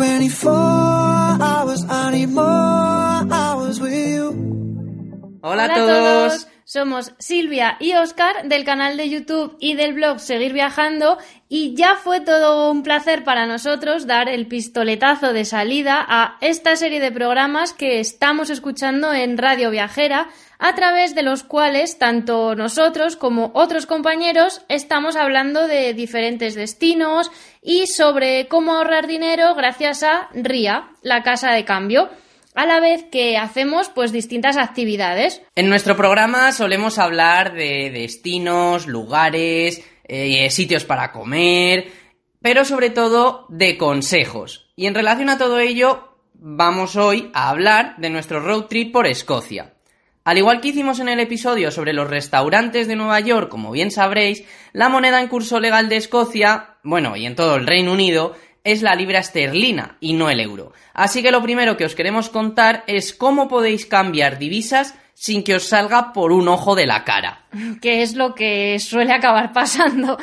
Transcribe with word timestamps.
24 0.00 0.50
hours, 1.42 1.84
I 1.86 2.10
need 2.10 2.30
more 2.30 2.42
hours 3.30 3.78
with 3.78 3.92
you. 3.92 4.30
Hola, 5.42 5.64
Hola 5.64 5.64
a 5.64 5.74
todos. 5.74 6.46
Somos 6.64 7.12
Silvia 7.18 7.76
y 7.80 7.92
Oscar 7.94 8.48
del 8.48 8.64
canal 8.64 8.96
de 8.96 9.10
YouTube 9.10 9.56
y 9.60 9.74
del 9.74 9.92
blog 9.92 10.20
Seguir 10.20 10.54
Viajando 10.54 11.18
y 11.50 11.74
ya 11.74 11.96
fue 11.96 12.20
todo 12.20 12.70
un 12.70 12.82
placer 12.82 13.24
para 13.24 13.44
nosotros 13.44 14.06
dar 14.06 14.28
el 14.28 14.46
pistoletazo 14.46 15.34
de 15.34 15.44
salida 15.44 16.02
a 16.08 16.38
esta 16.40 16.76
serie 16.76 17.00
de 17.00 17.10
programas 17.10 17.72
que 17.74 18.00
estamos 18.00 18.48
escuchando 18.48 19.12
en 19.12 19.36
Radio 19.36 19.70
Viajera 19.70 20.28
a 20.60 20.74
través 20.74 21.14
de 21.14 21.24
los 21.24 21.42
cuales 21.42 21.98
tanto 21.98 22.54
nosotros 22.54 23.16
como 23.16 23.50
otros 23.54 23.86
compañeros 23.86 24.62
estamos 24.68 25.16
hablando 25.16 25.66
de 25.66 25.92
diferentes 25.92 26.54
destinos 26.54 27.32
y 27.62 27.86
sobre 27.86 28.48
cómo 28.48 28.74
ahorrar 28.74 29.06
dinero 29.06 29.54
gracias 29.54 30.02
a 30.02 30.28
RIA, 30.34 30.90
la 31.02 31.22
casa 31.22 31.52
de 31.52 31.64
cambio 31.64 32.08
a 32.54 32.66
la 32.66 32.80
vez 32.80 33.04
que 33.04 33.36
hacemos 33.36 33.88
pues 33.88 34.12
distintas 34.12 34.56
actividades. 34.56 35.42
En 35.54 35.68
nuestro 35.68 35.96
programa 35.96 36.52
solemos 36.52 36.98
hablar 36.98 37.54
de 37.54 37.90
destinos, 37.90 38.86
lugares, 38.86 39.84
eh, 40.04 40.50
sitios 40.50 40.84
para 40.84 41.12
comer, 41.12 41.90
pero 42.42 42.64
sobre 42.64 42.90
todo 42.90 43.46
de 43.48 43.76
consejos. 43.78 44.72
Y 44.76 44.86
en 44.86 44.94
relación 44.94 45.28
a 45.28 45.38
todo 45.38 45.58
ello, 45.58 46.16
vamos 46.34 46.96
hoy 46.96 47.30
a 47.34 47.50
hablar 47.50 47.96
de 47.98 48.10
nuestro 48.10 48.40
road 48.40 48.64
trip 48.64 48.92
por 48.92 49.06
Escocia. 49.06 49.74
Al 50.24 50.38
igual 50.38 50.60
que 50.60 50.68
hicimos 50.68 51.00
en 51.00 51.08
el 51.08 51.20
episodio 51.20 51.70
sobre 51.70 51.92
los 51.92 52.08
restaurantes 52.08 52.86
de 52.86 52.96
Nueva 52.96 53.20
York, 53.20 53.48
como 53.48 53.70
bien 53.70 53.90
sabréis, 53.90 54.44
la 54.72 54.88
moneda 54.88 55.20
en 55.20 55.28
curso 55.28 55.60
legal 55.60 55.88
de 55.88 55.96
Escocia, 55.96 56.76
bueno, 56.82 57.16
y 57.16 57.26
en 57.26 57.34
todo 57.34 57.56
el 57.56 57.66
Reino 57.66 57.92
Unido, 57.92 58.34
es 58.62 58.82
la 58.82 58.94
libra 58.94 59.20
esterlina 59.20 59.96
y 60.00 60.12
no 60.12 60.28
el 60.28 60.40
euro. 60.40 60.72
Así 60.92 61.22
que 61.22 61.30
lo 61.30 61.42
primero 61.42 61.76
que 61.76 61.86
os 61.86 61.94
queremos 61.94 62.28
contar 62.28 62.84
es 62.86 63.14
cómo 63.14 63.48
podéis 63.48 63.86
cambiar 63.86 64.38
divisas 64.38 64.94
sin 65.14 65.42
que 65.42 65.54
os 65.54 65.64
salga 65.64 66.12
por 66.12 66.32
un 66.32 66.48
ojo 66.48 66.74
de 66.74 66.86
la 66.86 67.04
cara. 67.04 67.46
que 67.80 68.02
es 68.02 68.14
lo 68.14 68.34
que 68.34 68.78
suele 68.78 69.12
acabar 69.12 69.52
pasando. 69.52 70.18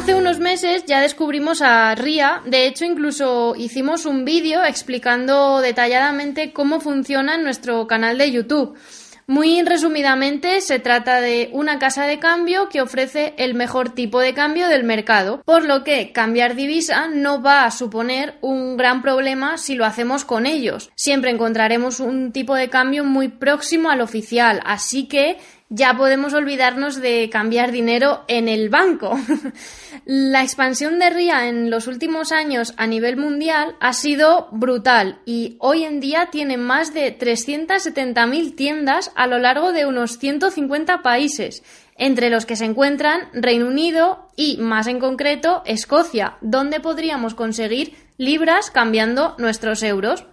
Hace 0.00 0.14
unos 0.14 0.38
meses 0.38 0.86
ya 0.86 1.02
descubrimos 1.02 1.60
a 1.60 1.94
Ria, 1.94 2.40
de 2.46 2.66
hecho 2.66 2.86
incluso 2.86 3.54
hicimos 3.54 4.06
un 4.06 4.24
vídeo 4.24 4.64
explicando 4.64 5.60
detalladamente 5.60 6.54
cómo 6.54 6.80
funciona 6.80 7.36
nuestro 7.36 7.86
canal 7.86 8.16
de 8.16 8.32
YouTube. 8.32 8.78
Muy 9.26 9.62
resumidamente, 9.62 10.62
se 10.62 10.78
trata 10.78 11.20
de 11.20 11.50
una 11.52 11.78
casa 11.78 12.06
de 12.06 12.18
cambio 12.18 12.70
que 12.70 12.80
ofrece 12.80 13.34
el 13.36 13.54
mejor 13.54 13.90
tipo 13.90 14.20
de 14.20 14.32
cambio 14.32 14.68
del 14.68 14.84
mercado, 14.84 15.42
por 15.44 15.66
lo 15.66 15.84
que 15.84 16.12
cambiar 16.12 16.56
divisa 16.56 17.08
no 17.08 17.42
va 17.42 17.64
a 17.66 17.70
suponer 17.70 18.38
un 18.40 18.78
gran 18.78 19.02
problema 19.02 19.58
si 19.58 19.74
lo 19.74 19.84
hacemos 19.84 20.24
con 20.24 20.46
ellos. 20.46 20.90
Siempre 20.96 21.30
encontraremos 21.30 22.00
un 22.00 22.32
tipo 22.32 22.54
de 22.54 22.70
cambio 22.70 23.04
muy 23.04 23.28
próximo 23.28 23.90
al 23.90 24.00
oficial, 24.00 24.62
así 24.64 25.06
que 25.06 25.36
ya 25.72 25.96
podemos 25.96 26.34
olvidarnos 26.34 27.00
de 27.00 27.30
cambiar 27.30 27.70
dinero 27.70 28.24
en 28.26 28.48
el 28.48 28.68
banco. 28.68 29.16
La 30.04 30.42
expansión 30.42 30.98
de 30.98 31.10
RIA 31.10 31.46
en 31.46 31.70
los 31.70 31.86
últimos 31.86 32.32
años 32.32 32.74
a 32.76 32.88
nivel 32.88 33.16
mundial 33.16 33.76
ha 33.78 33.92
sido 33.92 34.48
brutal 34.50 35.20
y 35.24 35.56
hoy 35.60 35.84
en 35.84 36.00
día 36.00 36.28
tiene 36.32 36.56
más 36.56 36.92
de 36.92 37.16
370.000 37.16 38.56
tiendas 38.56 39.12
a 39.14 39.28
lo 39.28 39.38
largo 39.38 39.72
de 39.72 39.86
unos 39.86 40.18
150 40.18 41.02
países, 41.02 41.62
entre 41.96 42.30
los 42.30 42.46
que 42.46 42.56
se 42.56 42.64
encuentran 42.64 43.28
Reino 43.32 43.68
Unido 43.68 44.28
y, 44.34 44.56
más 44.56 44.88
en 44.88 44.98
concreto, 44.98 45.62
Escocia, 45.66 46.36
donde 46.40 46.80
podríamos 46.80 47.34
conseguir 47.34 47.94
libras 48.18 48.72
cambiando 48.72 49.36
nuestros 49.38 49.84
euros. 49.84 50.24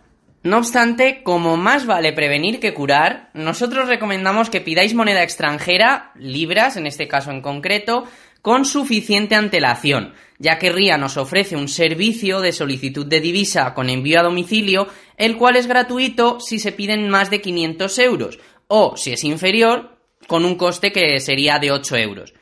No 0.48 0.60
obstante, 0.60 1.24
como 1.24 1.58
más 1.58 1.86
vale 1.86 2.14
prevenir 2.14 2.62
que 2.62 2.74
curar, 2.74 3.32
nosotros 3.34 3.90
recomendamos 3.90 4.50
que 4.50 4.62
pidáis 4.62 4.94
moneda 4.94 5.22
extranjera, 5.22 6.14
libras 6.16 6.78
en 6.78 6.88
este 6.88 7.10
caso 7.10 7.32
en 7.32 7.42
concreto, 7.42 8.06
con 8.42 8.64
suficiente 8.64 9.36
antelación, 9.36 10.14
ya 10.40 10.58
que 10.58 10.72
RIA 10.72 10.98
nos 10.98 11.18
ofrece 11.18 11.58
un 11.58 11.68
servicio 11.68 12.40
de 12.40 12.54
solicitud 12.54 13.06
de 13.06 13.20
divisa 13.20 13.74
con 13.74 13.90
envío 13.90 14.22
a 14.22 14.24
domicilio, 14.24 14.88
el 15.18 15.36
cual 15.36 15.58
es 15.58 15.68
gratuito 15.68 16.40
si 16.40 16.60
se 16.60 16.72
piden 16.72 17.10
más 17.10 17.30
de 17.30 17.42
500 17.42 18.00
euros, 18.00 18.40
o 18.70 18.96
si 18.96 19.12
es 19.12 19.26
inferior, 19.26 19.98
con 20.28 20.46
un 20.46 20.56
coste 20.56 20.94
que 20.94 21.20
sería 21.20 21.60
de 21.60 21.74
8 21.74 21.98
euros. 21.98 22.34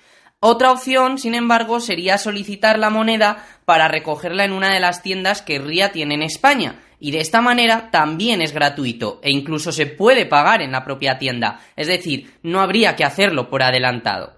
Otra 0.41 0.71
opción, 0.71 1.17
sin 1.17 1.33
embargo, 1.33 1.79
sería 1.79 2.19
solicitar 2.19 2.77
la 2.77 2.91
moneda 2.91 3.43
para 3.65 3.87
recogerla 3.87 4.45
en 4.45 4.51
una 4.51 4.71
de 4.71 4.79
las 4.79 5.01
tiendas 5.01 5.41
que 5.41 5.57
RIA 5.57 5.91
tiene 5.91 6.13
en 6.13 6.21
España, 6.21 6.83
y 7.05 7.11
de 7.11 7.19
esta 7.19 7.39
manera 7.39 7.91
también 7.91 8.41
es 8.41 8.51
gratuito 8.51 9.19
e 9.21 9.29
incluso 9.29 9.71
se 9.71 9.85
puede 9.85 10.25
pagar 10.25 10.63
en 10.63 10.71
la 10.71 10.83
propia 10.83 11.19
tienda, 11.19 11.59
es 11.75 11.85
decir, 11.85 12.33
no 12.41 12.61
habría 12.61 12.95
que 12.95 13.03
hacerlo 13.03 13.47
por 13.47 13.61
adelantado. 13.61 14.33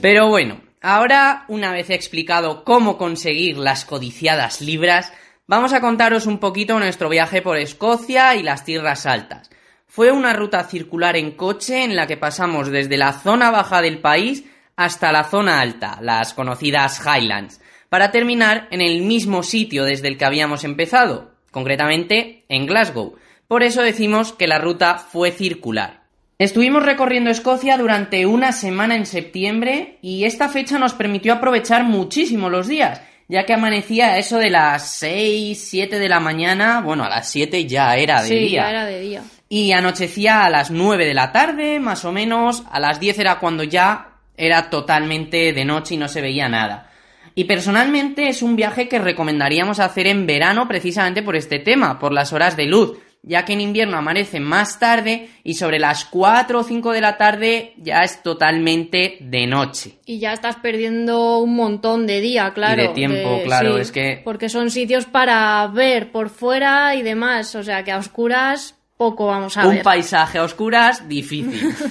Pero 0.00 0.28
bueno, 0.28 0.60
ahora, 0.80 1.46
una 1.48 1.72
vez 1.72 1.90
explicado 1.90 2.62
cómo 2.62 2.96
conseguir 2.96 3.58
las 3.58 3.84
codiciadas 3.84 4.60
libras, 4.60 5.12
vamos 5.48 5.72
a 5.72 5.80
contaros 5.80 6.26
un 6.26 6.38
poquito 6.38 6.78
nuestro 6.78 7.08
viaje 7.08 7.42
por 7.42 7.56
Escocia 7.56 8.36
y 8.36 8.44
las 8.44 8.64
tierras 8.64 9.06
altas. 9.06 9.50
Fue 9.94 10.10
una 10.10 10.32
ruta 10.32 10.64
circular 10.64 11.16
en 11.16 11.30
coche 11.30 11.84
en 11.84 11.94
la 11.94 12.08
que 12.08 12.16
pasamos 12.16 12.68
desde 12.68 12.96
la 12.96 13.12
zona 13.12 13.52
baja 13.52 13.80
del 13.80 14.00
país 14.00 14.42
hasta 14.74 15.12
la 15.12 15.22
zona 15.22 15.60
alta, 15.60 16.00
las 16.02 16.34
conocidas 16.34 17.00
Highlands, 17.06 17.60
para 17.90 18.10
terminar 18.10 18.66
en 18.72 18.80
el 18.80 19.02
mismo 19.02 19.44
sitio 19.44 19.84
desde 19.84 20.08
el 20.08 20.18
que 20.18 20.24
habíamos 20.24 20.64
empezado, 20.64 21.30
concretamente 21.52 22.44
en 22.48 22.66
Glasgow. 22.66 23.14
Por 23.46 23.62
eso 23.62 23.82
decimos 23.82 24.32
que 24.32 24.48
la 24.48 24.58
ruta 24.58 24.96
fue 24.98 25.30
circular. 25.30 26.02
Estuvimos 26.40 26.82
recorriendo 26.82 27.30
Escocia 27.30 27.78
durante 27.78 28.26
una 28.26 28.50
semana 28.50 28.96
en 28.96 29.06
septiembre 29.06 30.00
y 30.02 30.24
esta 30.24 30.48
fecha 30.48 30.76
nos 30.76 30.94
permitió 30.94 31.34
aprovechar 31.34 31.84
muchísimo 31.84 32.50
los 32.50 32.66
días, 32.66 33.00
ya 33.28 33.46
que 33.46 33.52
amanecía 33.52 34.08
a 34.08 34.18
eso 34.18 34.38
de 34.38 34.50
las 34.50 34.90
6, 34.96 35.56
7 35.56 36.00
de 36.00 36.08
la 36.08 36.18
mañana, 36.18 36.80
bueno, 36.80 37.04
a 37.04 37.08
las 37.08 37.30
7 37.30 37.64
ya 37.66 37.94
era 37.94 38.22
de 38.22 38.28
sí, 38.28 38.34
día. 38.34 38.62
ya 38.62 38.70
era 38.70 38.86
de 38.86 38.98
día. 38.98 39.22
Y 39.48 39.72
anochecía 39.72 40.44
a 40.44 40.50
las 40.50 40.70
9 40.70 41.06
de 41.06 41.14
la 41.14 41.30
tarde, 41.32 41.78
más 41.80 42.04
o 42.04 42.12
menos, 42.12 42.64
a 42.70 42.80
las 42.80 42.98
10 42.98 43.18
era 43.18 43.38
cuando 43.38 43.62
ya 43.62 44.08
era 44.36 44.70
totalmente 44.70 45.52
de 45.52 45.64
noche 45.64 45.94
y 45.94 45.98
no 45.98 46.08
se 46.08 46.20
veía 46.20 46.48
nada. 46.48 46.90
Y 47.36 47.44
personalmente 47.44 48.28
es 48.28 48.42
un 48.42 48.56
viaje 48.56 48.88
que 48.88 48.98
recomendaríamos 48.98 49.80
hacer 49.80 50.06
en 50.06 50.26
verano 50.26 50.66
precisamente 50.68 51.22
por 51.22 51.36
este 51.36 51.58
tema, 51.58 51.98
por 51.98 52.12
las 52.12 52.32
horas 52.32 52.56
de 52.56 52.66
luz, 52.66 52.96
ya 53.22 53.44
que 53.44 53.54
en 53.54 53.60
invierno 53.60 53.96
amanece 53.96 54.38
más 54.38 54.78
tarde 54.78 55.30
y 55.42 55.54
sobre 55.54 55.78
las 55.78 56.04
4 56.04 56.60
o 56.60 56.62
5 56.62 56.92
de 56.92 57.00
la 57.00 57.16
tarde 57.16 57.74
ya 57.78 58.02
es 58.02 58.22
totalmente 58.22 59.16
de 59.20 59.46
noche. 59.46 59.98
Y 60.06 60.18
ya 60.18 60.32
estás 60.32 60.56
perdiendo 60.56 61.38
un 61.38 61.56
montón 61.56 62.06
de 62.06 62.20
día, 62.20 62.52
claro. 62.54 62.82
de 62.82 62.88
tiempo, 62.88 63.40
claro, 63.44 63.78
es 63.78 63.90
que- 63.90 64.20
Porque 64.24 64.48
son 64.48 64.70
sitios 64.70 65.06
para 65.06 65.66
ver 65.68 66.12
por 66.12 66.28
fuera 66.30 66.94
y 66.94 67.02
demás, 67.02 67.54
o 67.54 67.62
sea 67.64 67.82
que 67.82 67.92
a 67.92 67.98
oscuras 67.98 68.76
poco 69.04 69.26
vamos 69.26 69.56
a 69.58 69.66
un 69.66 69.74
ver. 69.74 69.82
paisaje 69.82 70.38
a 70.38 70.44
oscuras 70.44 71.06
difícil. 71.08 71.74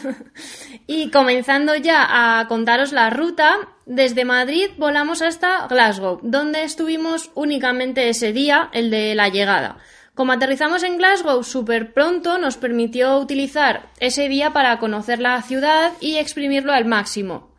Y 0.85 1.11
comenzando 1.11 1.77
ya 1.77 2.39
a 2.39 2.45
contaros 2.49 2.91
la 2.91 3.09
ruta, 3.09 3.55
desde 3.85 4.25
Madrid 4.25 4.67
volamos 4.77 5.21
hasta 5.21 5.65
Glasgow, 5.67 6.19
donde 6.23 6.63
estuvimos 6.63 7.31
únicamente 7.35 8.09
ese 8.09 8.33
día, 8.33 8.69
el 8.73 8.89
de 8.91 9.15
la 9.15 9.29
llegada. 9.29 9.77
Como 10.13 10.33
aterrizamos 10.33 10.83
en 10.83 10.97
Glasgow 10.97 11.41
súper 11.43 11.93
pronto, 11.93 12.37
nos 12.37 12.57
permitió 12.57 13.17
utilizar 13.17 13.87
ese 14.01 14.27
día 14.27 14.51
para 14.51 14.77
conocer 14.77 15.19
la 15.19 15.41
ciudad 15.41 15.93
y 16.01 16.17
exprimirlo 16.17 16.73
al 16.73 16.83
máximo. 16.83 17.53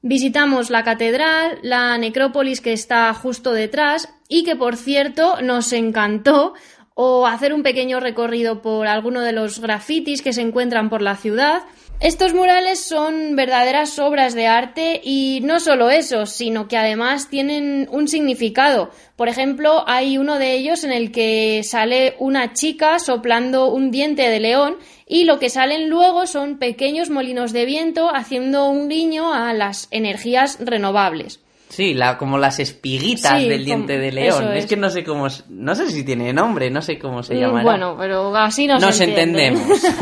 Visitamos 0.00 0.70
la 0.70 0.84
catedral, 0.84 1.58
la 1.62 1.98
necrópolis 1.98 2.60
que 2.60 2.72
está 2.72 3.12
justo 3.14 3.52
detrás 3.52 4.08
y 4.28 4.44
que 4.44 4.54
por 4.54 4.76
cierto 4.76 5.42
nos 5.42 5.72
encantó 5.72 6.54
o 7.00 7.28
hacer 7.28 7.54
un 7.54 7.62
pequeño 7.62 8.00
recorrido 8.00 8.60
por 8.60 8.88
alguno 8.88 9.20
de 9.20 9.30
los 9.30 9.60
grafitis 9.60 10.20
que 10.20 10.32
se 10.32 10.40
encuentran 10.40 10.90
por 10.90 11.00
la 11.00 11.14
ciudad. 11.14 11.62
Estos 12.00 12.34
murales 12.34 12.80
son 12.80 13.36
verdaderas 13.36 14.00
obras 14.00 14.34
de 14.34 14.48
arte 14.48 15.00
y 15.04 15.38
no 15.44 15.60
solo 15.60 15.90
eso, 15.90 16.26
sino 16.26 16.66
que 16.66 16.76
además 16.76 17.28
tienen 17.30 17.88
un 17.92 18.08
significado. 18.08 18.90
Por 19.14 19.28
ejemplo, 19.28 19.84
hay 19.86 20.18
uno 20.18 20.40
de 20.40 20.54
ellos 20.54 20.82
en 20.82 20.90
el 20.90 21.12
que 21.12 21.62
sale 21.62 22.16
una 22.18 22.52
chica 22.52 22.98
soplando 22.98 23.68
un 23.68 23.92
diente 23.92 24.28
de 24.28 24.40
león 24.40 24.76
y 25.06 25.22
lo 25.22 25.38
que 25.38 25.50
salen 25.50 25.88
luego 25.88 26.26
son 26.26 26.58
pequeños 26.58 27.10
molinos 27.10 27.52
de 27.52 27.64
viento 27.64 28.12
haciendo 28.12 28.68
un 28.68 28.88
guiño 28.88 29.32
a 29.32 29.52
las 29.54 29.86
energías 29.92 30.58
renovables. 30.60 31.38
Sí, 31.68 31.94
la, 31.94 32.16
como 32.18 32.38
las 32.38 32.58
espiguitas 32.58 33.40
Sí, 33.40 33.48
del 33.48 33.64
diente 33.64 33.94
como- 33.94 34.04
de 34.04 34.12
león. 34.12 34.52
Es. 34.52 34.64
es. 34.64 34.66
que 34.70 34.76
no 34.76 34.90
sé 34.90 35.04
cómo, 35.04 35.26
no 35.48 35.74
sé 35.74 35.90
si 35.90 36.02
tiene 36.04 36.32
nombre, 36.32 36.70
no 36.70 36.80
sé 36.82 36.98
cómo 36.98 37.22
se 37.22 37.34
Mm, 37.34 37.38
llamará. 37.40 37.62
Bueno, 37.64 37.96
pero 37.98 38.34
así 38.36 38.66
nos, 38.66 38.80
Nos 38.80 39.00
entiende. 39.00 39.46
entendemos. 39.46 39.80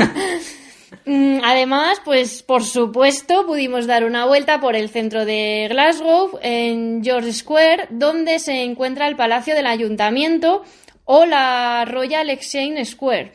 Mm, 1.04 1.40
Además, 1.44 2.00
pues 2.04 2.42
por 2.42 2.64
supuesto 2.64 3.44
pudimos 3.46 3.86
dar 3.86 4.04
una 4.04 4.24
vuelta 4.24 4.60
por 4.60 4.74
el 4.76 4.88
centro 4.88 5.24
de 5.24 5.66
Glasgow, 5.68 6.38
en 6.42 7.02
George 7.04 7.32
Square, 7.32 7.86
donde 7.90 8.38
se 8.38 8.62
encuentra 8.62 9.06
el 9.08 9.14
Palacio 9.16 9.54
del 9.54 9.66
Ayuntamiento 9.66 10.62
o 11.04 11.24
la 11.26 11.84
Royal 11.86 12.30
Exchange 12.30 12.84
Square, 12.84 13.32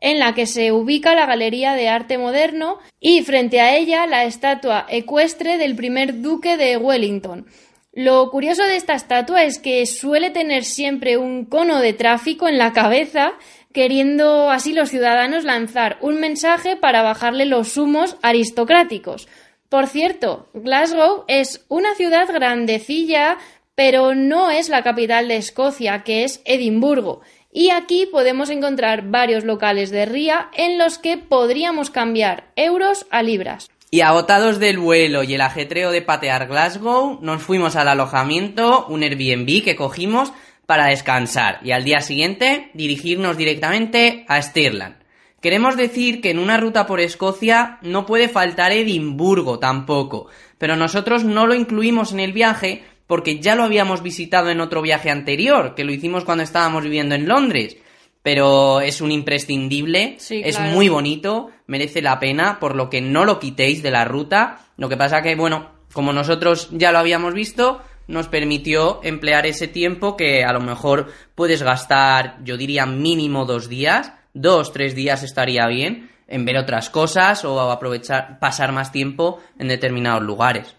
en 0.00 0.18
la 0.18 0.34
que 0.34 0.46
se 0.46 0.72
ubica 0.72 1.14
la 1.14 1.26
Galería 1.26 1.74
de 1.74 1.88
Arte 1.88 2.18
Moderno 2.18 2.78
y 3.00 3.22
frente 3.22 3.60
a 3.60 3.76
ella 3.76 4.06
la 4.06 4.24
estatua 4.24 4.86
ecuestre 4.88 5.58
del 5.58 5.76
primer 5.76 6.22
duque 6.22 6.56
de 6.56 6.76
Wellington. 6.76 7.46
Lo 7.94 8.30
curioso 8.30 8.62
de 8.62 8.76
esta 8.76 8.94
estatua 8.94 9.44
es 9.44 9.58
que 9.58 9.84
suele 9.84 10.30
tener 10.30 10.64
siempre 10.64 11.18
un 11.18 11.44
cono 11.44 11.78
de 11.78 11.92
tráfico 11.92 12.48
en 12.48 12.56
la 12.56 12.72
cabeza, 12.72 13.34
queriendo 13.74 14.48
así 14.48 14.72
los 14.72 14.88
ciudadanos 14.88 15.44
lanzar 15.44 15.98
un 16.00 16.18
mensaje 16.18 16.76
para 16.76 17.02
bajarle 17.02 17.44
los 17.44 17.76
humos 17.76 18.16
aristocráticos. 18.22 19.28
Por 19.68 19.88
cierto, 19.88 20.48
Glasgow 20.54 21.24
es 21.28 21.66
una 21.68 21.94
ciudad 21.94 22.32
grandecilla, 22.32 23.36
pero 23.74 24.14
no 24.14 24.50
es 24.50 24.70
la 24.70 24.82
capital 24.82 25.28
de 25.28 25.36
Escocia, 25.36 26.02
que 26.02 26.24
es 26.24 26.40
Edimburgo. 26.46 27.20
Y 27.52 27.68
aquí 27.68 28.06
podemos 28.06 28.48
encontrar 28.48 29.10
varios 29.10 29.44
locales 29.44 29.90
de 29.90 30.06
ría 30.06 30.48
en 30.54 30.78
los 30.78 30.96
que 30.96 31.18
podríamos 31.18 31.90
cambiar 31.90 32.52
euros 32.56 33.06
a 33.10 33.22
libras. 33.22 33.71
Y 33.94 34.00
agotados 34.00 34.58
del 34.58 34.78
vuelo 34.78 35.22
y 35.22 35.34
el 35.34 35.42
ajetreo 35.42 35.90
de 35.90 36.00
patear 36.00 36.48
Glasgow, 36.48 37.18
nos 37.20 37.42
fuimos 37.42 37.76
al 37.76 37.88
alojamiento, 37.88 38.86
un 38.86 39.02
Airbnb 39.02 39.62
que 39.62 39.76
cogimos 39.76 40.32
para 40.64 40.86
descansar 40.86 41.60
y 41.62 41.72
al 41.72 41.84
día 41.84 42.00
siguiente 42.00 42.70
dirigirnos 42.72 43.36
directamente 43.36 44.24
a 44.28 44.40
Stirland. 44.40 44.96
Queremos 45.42 45.76
decir 45.76 46.22
que 46.22 46.30
en 46.30 46.38
una 46.38 46.56
ruta 46.56 46.86
por 46.86 47.00
Escocia 47.00 47.78
no 47.82 48.06
puede 48.06 48.30
faltar 48.30 48.72
Edimburgo 48.72 49.58
tampoco, 49.58 50.28
pero 50.56 50.74
nosotros 50.74 51.24
no 51.24 51.46
lo 51.46 51.54
incluimos 51.54 52.12
en 52.12 52.20
el 52.20 52.32
viaje 52.32 52.84
porque 53.06 53.40
ya 53.40 53.56
lo 53.56 53.62
habíamos 53.62 54.02
visitado 54.02 54.48
en 54.48 54.62
otro 54.62 54.80
viaje 54.80 55.10
anterior, 55.10 55.74
que 55.74 55.84
lo 55.84 55.92
hicimos 55.92 56.24
cuando 56.24 56.44
estábamos 56.44 56.82
viviendo 56.84 57.14
en 57.14 57.28
Londres. 57.28 57.76
Pero 58.22 58.80
es 58.80 59.00
un 59.00 59.10
imprescindible, 59.10 60.16
Sí, 60.18 60.42
es 60.44 60.56
claro. 60.56 60.72
muy 60.72 60.88
bonito, 60.88 61.50
merece 61.66 62.02
la 62.02 62.20
pena, 62.20 62.60
por 62.60 62.76
lo 62.76 62.88
que 62.88 63.00
no 63.00 63.24
lo 63.24 63.40
quitéis 63.40 63.82
de 63.82 63.90
la 63.90 64.04
ruta. 64.04 64.60
Lo 64.76 64.88
que 64.88 64.96
pasa 64.96 65.22
que, 65.22 65.34
bueno, 65.34 65.70
como 65.92 66.12
nosotros 66.12 66.68
ya 66.72 66.92
lo 66.92 66.98
habíamos 66.98 67.34
visto, 67.34 67.80
nos 68.06 68.28
permitió 68.28 69.00
emplear 69.02 69.46
ese 69.46 69.68
tiempo 69.68 70.16
que 70.16 70.44
a 70.44 70.52
lo 70.52 70.60
mejor 70.60 71.12
puedes 71.34 71.62
gastar, 71.62 72.38
yo 72.44 72.56
diría 72.56 72.86
mínimo 72.86 73.44
dos 73.44 73.68
días, 73.68 74.12
dos, 74.34 74.72
tres 74.72 74.94
días 74.94 75.22
estaría 75.22 75.66
bien, 75.66 76.10
en 76.28 76.44
ver 76.44 76.56
otras 76.56 76.90
cosas 76.90 77.44
o 77.44 77.60
aprovechar, 77.70 78.38
pasar 78.38 78.72
más 78.72 78.92
tiempo 78.92 79.40
en 79.58 79.68
determinados 79.68 80.22
lugares. 80.22 80.74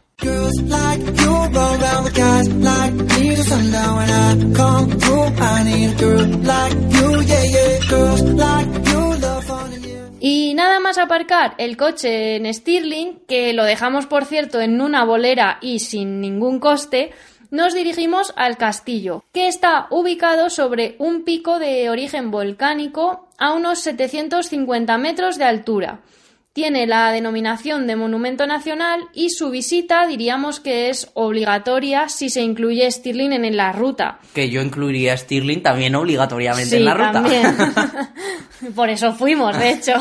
Y 10.19 10.54
nada 10.54 10.80
más 10.80 10.98
aparcar 10.98 11.56
el 11.57 11.75
coche 11.75 12.38
en 12.38 12.54
Stirling, 12.54 13.19
que 13.27 13.51
lo 13.54 13.65
dejamos 13.65 14.06
por 14.06 14.25
cierto 14.25 14.62
en 14.62 14.80
una 14.80 15.04
bolera 15.04 15.57
y 15.62 15.80
sin 15.80 16.21
ningún 16.21 16.60
coste, 16.60 17.12
nos 17.51 17.74
dirigimos 17.74 18.33
al 18.36 18.57
castillo, 18.57 19.25
que 19.33 19.48
está 19.48 19.88
ubicado 19.89 20.50
sobre 20.50 20.95
un 20.98 21.24
pico 21.24 21.60
de 21.60 21.89
origen 21.89 22.31
volcánico 22.31 23.27
a 23.38 23.54
unos 23.54 23.80
750 23.80 24.98
metros 24.98 25.38
de 25.38 25.44
altura. 25.44 26.00
Tiene 26.53 26.85
la 26.85 27.11
denominación 27.11 27.88
de 27.88 27.95
Monumento 27.95 28.45
Nacional 28.45 29.01
y 29.11 29.31
su 29.31 29.50
visita 29.50 30.05
diríamos 30.05 30.59
que 30.59 30.91
es 30.91 31.09
obligatoria 31.15 32.09
si 32.09 32.29
se 32.29 32.41
incluye 32.41 32.89
Stirling 32.91 33.33
en 33.33 33.57
la 33.57 33.71
ruta. 33.71 34.19
Que 34.35 34.51
yo 34.51 34.61
incluiría 34.61 35.17
Stirling 35.17 35.63
también 35.63 35.95
obligatoriamente 35.95 36.69
Sí, 36.69 36.75
en 36.75 36.85
la 36.85 36.94
ruta. 36.94 37.11
también. 37.13 37.44
Por 38.75 38.89
eso 38.91 39.13
fuimos, 39.13 39.57
de 39.57 39.71
hecho. 39.71 39.94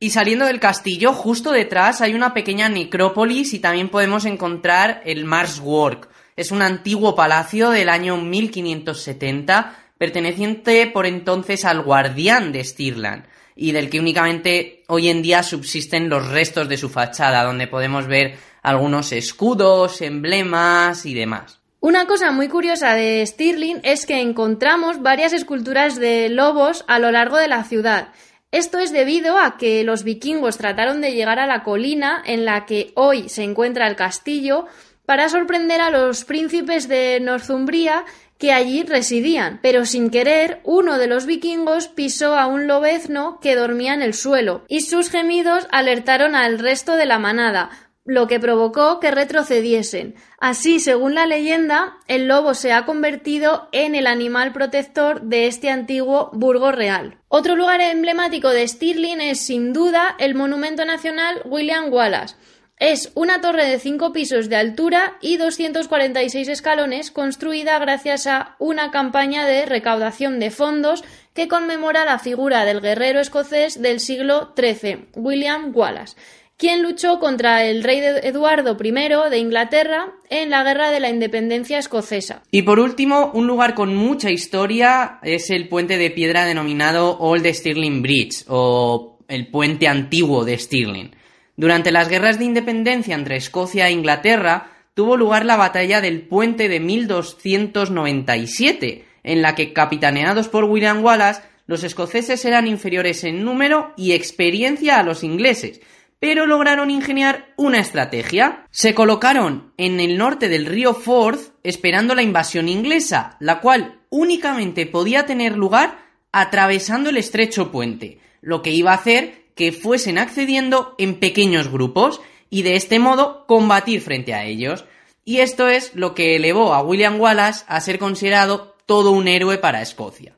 Y 0.00 0.10
saliendo 0.10 0.46
del 0.46 0.58
castillo, 0.58 1.12
justo 1.12 1.52
detrás 1.52 2.00
hay 2.00 2.14
una 2.14 2.34
pequeña 2.34 2.68
necrópolis 2.68 3.54
y 3.54 3.60
también 3.60 3.88
podemos 3.88 4.24
encontrar 4.24 5.02
el 5.04 5.24
Marswork. 5.24 6.08
Es 6.34 6.50
un 6.50 6.62
antiguo 6.62 7.14
palacio 7.14 7.70
del 7.70 7.88
año 7.90 8.16
1570, 8.16 9.72
perteneciente 9.98 10.86
por 10.88 11.06
entonces 11.06 11.64
al 11.64 11.82
guardián 11.82 12.50
de 12.52 12.64
Stirland, 12.64 13.24
y 13.56 13.72
del 13.72 13.90
que 13.90 13.98
únicamente 13.98 14.84
hoy 14.86 15.08
en 15.08 15.22
día 15.22 15.42
subsisten 15.42 16.10
los 16.10 16.28
restos 16.28 16.68
de 16.68 16.76
su 16.76 16.90
fachada, 16.90 17.42
donde 17.42 17.66
podemos 17.66 18.06
ver 18.06 18.36
algunos 18.62 19.12
escudos, 19.12 20.02
emblemas 20.02 21.06
y 21.06 21.14
demás. 21.14 21.60
Una 21.80 22.06
cosa 22.06 22.32
muy 22.32 22.48
curiosa 22.48 22.94
de 22.94 23.24
Stirling 23.24 23.80
es 23.82 24.06
que 24.06 24.20
encontramos 24.20 25.02
varias 25.02 25.32
esculturas 25.32 25.96
de 25.96 26.28
lobos 26.28 26.84
a 26.86 26.98
lo 26.98 27.10
largo 27.10 27.38
de 27.38 27.48
la 27.48 27.64
ciudad. 27.64 28.08
Esto 28.52 28.78
es 28.78 28.92
debido 28.92 29.38
a 29.38 29.56
que 29.56 29.84
los 29.84 30.04
vikingos 30.04 30.58
trataron 30.58 31.00
de 31.00 31.12
llegar 31.12 31.38
a 31.38 31.46
la 31.46 31.62
colina 31.62 32.22
en 32.26 32.44
la 32.44 32.66
que 32.66 32.92
hoy 32.94 33.28
se 33.28 33.42
encuentra 33.42 33.86
el 33.86 33.96
castillo 33.96 34.66
para 35.04 35.28
sorprender 35.28 35.80
a 35.80 35.90
los 35.90 36.24
príncipes 36.24 36.88
de 36.88 37.20
Northumbria 37.20 38.04
que 38.38 38.52
allí 38.52 38.82
residían, 38.82 39.60
pero 39.62 39.84
sin 39.86 40.10
querer 40.10 40.60
uno 40.64 40.98
de 40.98 41.06
los 41.06 41.26
vikingos 41.26 41.88
pisó 41.88 42.36
a 42.36 42.46
un 42.46 42.66
lobezno 42.66 43.38
que 43.40 43.54
dormía 43.54 43.94
en 43.94 44.02
el 44.02 44.14
suelo 44.14 44.64
y 44.68 44.80
sus 44.80 45.10
gemidos 45.10 45.66
alertaron 45.70 46.34
al 46.34 46.58
resto 46.58 46.96
de 46.96 47.06
la 47.06 47.18
manada, 47.18 47.70
lo 48.06 48.28
que 48.28 48.38
provocó 48.38 49.00
que 49.00 49.10
retrocediesen. 49.10 50.14
Así, 50.38 50.78
según 50.78 51.14
la 51.14 51.26
leyenda, 51.26 51.96
el 52.06 52.28
lobo 52.28 52.54
se 52.54 52.72
ha 52.72 52.86
convertido 52.86 53.68
en 53.72 53.94
el 53.94 54.06
animal 54.06 54.52
protector 54.52 55.22
de 55.22 55.48
este 55.48 55.70
antiguo 55.70 56.30
Burgo 56.32 56.70
Real. 56.70 57.18
Otro 57.28 57.56
lugar 57.56 57.80
emblemático 57.80 58.50
de 58.50 58.66
Stirling 58.66 59.20
es 59.20 59.40
sin 59.40 59.72
duda 59.72 60.14
el 60.18 60.36
Monumento 60.36 60.84
Nacional 60.84 61.42
William 61.44 61.92
Wallace. 61.92 62.36
Es 62.78 63.10
una 63.14 63.40
torre 63.40 63.66
de 63.66 63.78
5 63.78 64.12
pisos 64.12 64.50
de 64.50 64.56
altura 64.56 65.16
y 65.22 65.38
246 65.38 66.46
escalones 66.46 67.10
construida 67.10 67.78
gracias 67.78 68.26
a 68.26 68.54
una 68.58 68.90
campaña 68.90 69.46
de 69.46 69.64
recaudación 69.64 70.38
de 70.38 70.50
fondos 70.50 71.02
que 71.32 71.48
conmemora 71.48 72.04
la 72.04 72.18
figura 72.18 72.66
del 72.66 72.82
guerrero 72.82 73.20
escocés 73.20 73.80
del 73.80 73.98
siglo 73.98 74.52
XIII, 74.54 75.06
William 75.14 75.72
Wallace, 75.74 76.16
quien 76.58 76.82
luchó 76.82 77.18
contra 77.18 77.64
el 77.64 77.82
rey 77.82 78.00
Eduardo 78.22 78.76
I 78.78 78.92
de 79.30 79.38
Inglaterra 79.38 80.12
en 80.28 80.50
la 80.50 80.62
Guerra 80.62 80.90
de 80.90 81.00
la 81.00 81.08
Independencia 81.08 81.78
Escocesa. 81.78 82.42
Y 82.50 82.60
por 82.60 82.78
último, 82.78 83.30
un 83.32 83.46
lugar 83.46 83.74
con 83.74 83.96
mucha 83.96 84.30
historia 84.30 85.18
es 85.22 85.48
el 85.48 85.68
puente 85.70 85.96
de 85.96 86.10
piedra 86.10 86.44
denominado 86.44 87.18
Old 87.20 87.46
Stirling 87.46 88.02
Bridge 88.02 88.44
o 88.48 89.18
el 89.28 89.46
puente 89.46 89.88
antiguo 89.88 90.44
de 90.44 90.58
Stirling. 90.58 91.16
Durante 91.56 91.90
las 91.90 92.08
guerras 92.08 92.38
de 92.38 92.44
independencia 92.44 93.14
entre 93.14 93.36
Escocia 93.36 93.88
e 93.88 93.92
Inglaterra 93.92 94.72
tuvo 94.94 95.16
lugar 95.16 95.46
la 95.46 95.56
batalla 95.56 96.00
del 96.00 96.22
puente 96.22 96.68
de 96.68 96.80
1297, 96.80 99.04
en 99.22 99.42
la 99.42 99.54
que, 99.54 99.72
capitaneados 99.72 100.48
por 100.48 100.64
William 100.64 101.04
Wallace, 101.04 101.42
los 101.66 101.82
escoceses 101.82 102.44
eran 102.44 102.66
inferiores 102.66 103.24
en 103.24 103.44
número 103.44 103.92
y 103.96 104.12
experiencia 104.12 104.98
a 104.98 105.02
los 105.02 105.24
ingleses, 105.24 105.80
pero 106.18 106.46
lograron 106.46 106.90
ingeniar 106.90 107.52
una 107.56 107.78
estrategia. 107.78 108.66
Se 108.70 108.94
colocaron 108.94 109.72
en 109.76 110.00
el 110.00 110.16
norte 110.16 110.48
del 110.48 110.66
río 110.66 110.94
Forth 110.94 111.52
esperando 111.62 112.14
la 112.14 112.22
invasión 112.22 112.68
inglesa, 112.68 113.36
la 113.40 113.60
cual 113.60 114.00
únicamente 114.10 114.86
podía 114.86 115.26
tener 115.26 115.56
lugar 115.56 115.98
atravesando 116.32 117.10
el 117.10 117.16
estrecho 117.16 117.72
puente, 117.72 118.20
lo 118.40 118.62
que 118.62 118.70
iba 118.70 118.92
a 118.92 118.96
hacer 118.96 119.45
que 119.56 119.72
fuesen 119.72 120.18
accediendo 120.18 120.94
en 120.98 121.18
pequeños 121.18 121.68
grupos 121.68 122.20
y 122.50 122.62
de 122.62 122.76
este 122.76 123.00
modo 123.00 123.44
combatir 123.46 124.00
frente 124.00 124.34
a 124.34 124.44
ellos. 124.44 124.84
Y 125.24 125.38
esto 125.38 125.68
es 125.68 125.92
lo 125.96 126.14
que 126.14 126.36
elevó 126.36 126.74
a 126.74 126.82
William 126.82 127.20
Wallace 127.20 127.64
a 127.66 127.80
ser 127.80 127.98
considerado 127.98 128.76
todo 128.86 129.10
un 129.10 129.26
héroe 129.26 129.58
para 129.58 129.82
Escocia. 129.82 130.36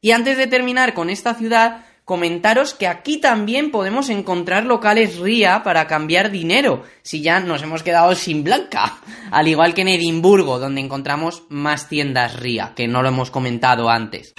Y 0.00 0.10
antes 0.10 0.36
de 0.36 0.46
terminar 0.48 0.94
con 0.94 1.10
esta 1.10 1.34
ciudad, 1.34 1.85
comentaros 2.06 2.72
que 2.72 2.86
aquí 2.86 3.18
también 3.18 3.72
podemos 3.72 4.10
encontrar 4.10 4.64
locales 4.64 5.18
RIA 5.18 5.64
para 5.64 5.88
cambiar 5.88 6.30
dinero, 6.30 6.84
si 7.02 7.20
ya 7.20 7.40
nos 7.40 7.62
hemos 7.62 7.82
quedado 7.82 8.14
sin 8.14 8.44
blanca. 8.44 8.98
Al 9.32 9.48
igual 9.48 9.74
que 9.74 9.82
en 9.82 9.88
Edimburgo, 9.88 10.60
donde 10.60 10.80
encontramos 10.80 11.42
más 11.48 11.88
tiendas 11.88 12.36
RIA, 12.36 12.74
que 12.76 12.86
no 12.86 13.02
lo 13.02 13.08
hemos 13.08 13.32
comentado 13.32 13.90
antes. 13.90 14.34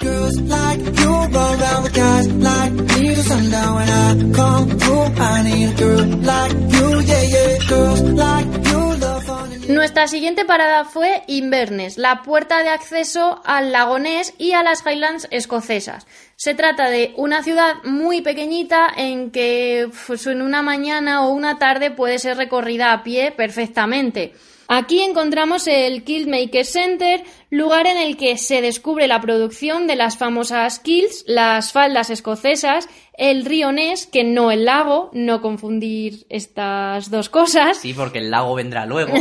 Nuestra 9.67 10.07
siguiente 10.07 10.45
parada 10.45 10.85
fue 10.85 11.23
Inverness, 11.27 11.97
la 11.97 12.23
puerta 12.23 12.63
de 12.63 12.69
acceso 12.69 13.41
al 13.43 13.73
lago 13.73 13.99
Ness 13.99 14.33
y 14.37 14.53
a 14.53 14.63
las 14.63 14.81
Highlands 14.85 15.27
escocesas. 15.29 16.07
Se 16.37 16.53
trata 16.53 16.89
de 16.89 17.13
una 17.17 17.43
ciudad 17.43 17.75
muy 17.83 18.21
pequeñita 18.21 18.87
en 18.95 19.29
que 19.29 19.89
pues, 20.07 20.25
en 20.25 20.41
una 20.41 20.61
mañana 20.61 21.25
o 21.25 21.31
una 21.31 21.59
tarde 21.59 21.91
puede 21.91 22.17
ser 22.17 22.37
recorrida 22.37 22.93
a 22.93 23.03
pie 23.03 23.33
perfectamente. 23.33 24.33
Aquí 24.67 25.01
encontramos 25.01 25.65
el 25.67 26.03
Kiltmaker 26.03 26.65
Center, 26.65 27.23
lugar 27.49 27.87
en 27.87 27.97
el 27.97 28.17
que 28.17 28.37
se 28.37 28.61
descubre 28.61 29.07
la 29.07 29.21
producción 29.21 29.87
de 29.87 29.95
las 29.95 30.17
famosas 30.17 30.79
kilts, 30.79 31.23
las 31.25 31.71
faldas 31.71 32.09
escocesas, 32.09 32.89
el 33.17 33.45
río 33.45 33.71
Ness, 33.71 34.05
que 34.05 34.23
no 34.25 34.51
el 34.51 34.65
lago, 34.65 35.09
no 35.13 35.41
confundir 35.41 36.25
estas 36.29 37.09
dos 37.09 37.29
cosas. 37.29 37.77
Sí, 37.77 37.93
porque 37.93 38.19
el 38.19 38.29
lago 38.29 38.55
vendrá 38.55 38.85
luego. 38.85 39.13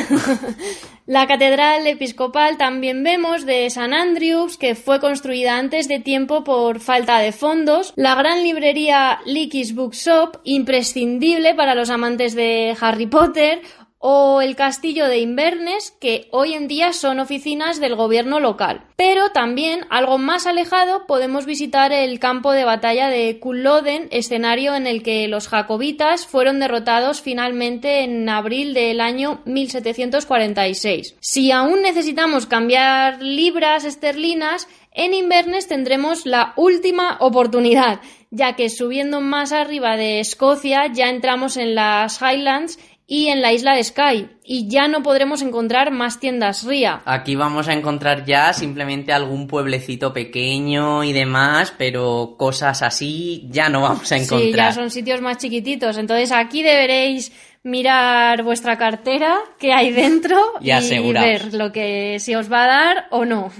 la 1.06 1.26
catedral 1.26 1.86
episcopal 1.86 2.58
también 2.58 3.04
vemos 3.04 3.46
de 3.46 3.70
San 3.70 3.94
Andrews, 3.94 4.58
que 4.58 4.74
fue 4.74 5.00
construida 5.00 5.56
antes 5.56 5.86
de 5.86 6.00
tiempo 6.00 6.42
por 6.42 6.80
falta 6.80 7.20
de 7.20 7.30
fondos. 7.32 7.92
La 7.96 8.16
gran 8.16 8.42
librería 8.42 9.20
Leakey's 9.24 9.74
Bookshop, 9.74 10.40
imprescindible 10.42 11.54
para 11.54 11.76
los 11.76 11.88
amantes 11.88 12.34
de 12.34 12.76
Harry 12.80 13.06
Potter, 13.06 13.62
o 13.98 14.40
el 14.42 14.56
castillo 14.56 15.06
de 15.06 15.18
Inverness, 15.18 15.90
que 16.00 16.28
hoy 16.30 16.54
en 16.54 16.68
día 16.68 16.92
son 16.92 17.18
oficinas 17.18 17.80
del 17.80 17.96
gobierno 17.96 18.40
local. 18.40 18.84
Pero 18.96 19.30
también, 19.30 19.86
algo 19.90 20.18
más 20.18 20.46
alejado, 20.46 21.06
podemos 21.06 21.46
visitar 21.46 21.92
el 21.92 22.18
campo 22.18 22.52
de 22.52 22.64
batalla 22.64 23.08
de 23.08 23.38
Culloden, 23.40 24.08
escenario 24.10 24.74
en 24.74 24.86
el 24.86 25.02
que 25.02 25.28
los 25.28 25.48
jacobitas 25.48 26.26
fueron 26.26 26.60
derrotados 26.60 27.20
finalmente 27.22 28.04
en 28.04 28.28
abril 28.28 28.74
del 28.74 29.00
año 29.00 29.40
1746. 29.44 31.16
Si 31.20 31.50
aún 31.50 31.82
necesitamos 31.82 32.46
cambiar 32.46 33.22
libras 33.22 33.84
esterlinas, 33.84 34.68
en 34.92 35.12
Inverness 35.12 35.68
tendremos 35.68 36.24
la 36.24 36.54
última 36.56 37.18
oportunidad, 37.20 38.00
ya 38.30 38.56
que 38.56 38.70
subiendo 38.70 39.20
más 39.20 39.52
arriba 39.52 39.96
de 39.96 40.20
Escocia 40.20 40.86
ya 40.92 41.10
entramos 41.10 41.56
en 41.58 41.74
las 41.74 42.20
Highlands 42.22 42.78
y 43.08 43.28
en 43.28 43.40
la 43.40 43.52
isla 43.52 43.74
de 43.74 43.84
Skye 43.84 44.28
y 44.44 44.68
ya 44.68 44.88
no 44.88 45.02
podremos 45.02 45.42
encontrar 45.42 45.92
más 45.92 46.18
tiendas 46.18 46.64
RIA. 46.64 47.02
Aquí 47.04 47.36
vamos 47.36 47.68
a 47.68 47.72
encontrar 47.72 48.24
ya 48.24 48.52
simplemente 48.52 49.12
algún 49.12 49.46
pueblecito 49.46 50.12
pequeño 50.12 51.04
y 51.04 51.12
demás, 51.12 51.72
pero 51.76 52.34
cosas 52.36 52.82
así 52.82 53.46
ya 53.50 53.68
no 53.68 53.82
vamos 53.82 54.10
a 54.10 54.16
encontrar. 54.16 54.50
Sí, 54.50 54.56
ya 54.56 54.72
son 54.72 54.90
sitios 54.90 55.20
más 55.20 55.38
chiquititos. 55.38 55.98
Entonces 55.98 56.32
aquí 56.32 56.62
deberéis 56.62 57.32
mirar 57.62 58.42
vuestra 58.42 58.76
cartera 58.76 59.38
que 59.58 59.72
hay 59.72 59.92
dentro 59.92 60.36
y, 60.60 60.70
y 60.72 61.12
ver 61.12 61.54
lo 61.54 61.72
que 61.72 62.18
si 62.18 62.34
os 62.34 62.50
va 62.50 62.64
a 62.64 62.66
dar 62.66 63.06
o 63.10 63.24
no. 63.24 63.52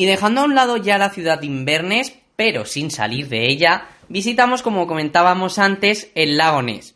Y 0.00 0.06
dejando 0.06 0.40
a 0.40 0.44
un 0.44 0.54
lado 0.54 0.78
ya 0.78 0.96
la 0.96 1.10
ciudad 1.10 1.40
de 1.40 1.46
Inverness, 1.46 2.14
pero 2.34 2.64
sin 2.64 2.90
salir 2.90 3.28
de 3.28 3.50
ella, 3.50 3.86
visitamos, 4.08 4.62
como 4.62 4.86
comentábamos 4.86 5.58
antes, 5.58 6.10
el 6.14 6.38
lago 6.38 6.62
Ness. 6.62 6.94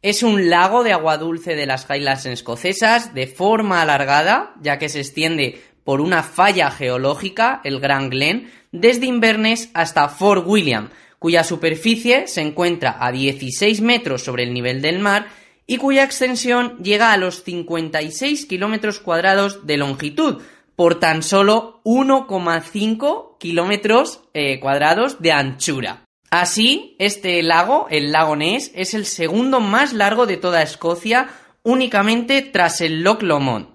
Es 0.00 0.22
un 0.22 0.48
lago 0.48 0.82
de 0.82 0.94
agua 0.94 1.18
dulce 1.18 1.54
de 1.54 1.66
las 1.66 1.86
Highlands 1.90 2.24
escocesas, 2.24 3.12
de 3.12 3.26
forma 3.26 3.82
alargada, 3.82 4.54
ya 4.62 4.78
que 4.78 4.88
se 4.88 5.00
extiende 5.00 5.60
por 5.84 6.00
una 6.00 6.22
falla 6.22 6.70
geológica, 6.70 7.60
el 7.62 7.78
Grand 7.78 8.10
Glen, 8.10 8.50
desde 8.72 9.04
Inverness 9.04 9.68
hasta 9.74 10.08
Fort 10.08 10.46
William, 10.46 10.88
cuya 11.18 11.44
superficie 11.44 12.26
se 12.26 12.40
encuentra 12.40 12.96
a 12.98 13.12
16 13.12 13.82
metros 13.82 14.24
sobre 14.24 14.44
el 14.44 14.54
nivel 14.54 14.80
del 14.80 14.98
mar 14.98 15.26
y 15.66 15.76
cuya 15.76 16.04
extensión 16.04 16.78
llega 16.82 17.12
a 17.12 17.18
los 17.18 17.42
56 17.42 18.46
kilómetros 18.46 18.98
cuadrados 19.00 19.66
de 19.66 19.76
longitud, 19.76 20.40
por 20.76 21.00
tan 21.00 21.22
solo 21.22 21.80
1,5 21.84 23.38
kilómetros 23.38 24.20
eh, 24.34 24.60
cuadrados 24.60 25.20
de 25.20 25.32
anchura. 25.32 26.04
Así, 26.30 26.96
este 26.98 27.42
lago, 27.42 27.86
el 27.90 28.12
lago 28.12 28.36
Ness, 28.36 28.70
es 28.74 28.94
el 28.94 29.06
segundo 29.06 29.60
más 29.60 29.92
largo 29.92 30.26
de 30.26 30.36
toda 30.36 30.62
Escocia, 30.62 31.28
únicamente 31.62 32.42
tras 32.42 32.80
el 32.80 33.02
Loch 33.02 33.22
Lomond. 33.22 33.68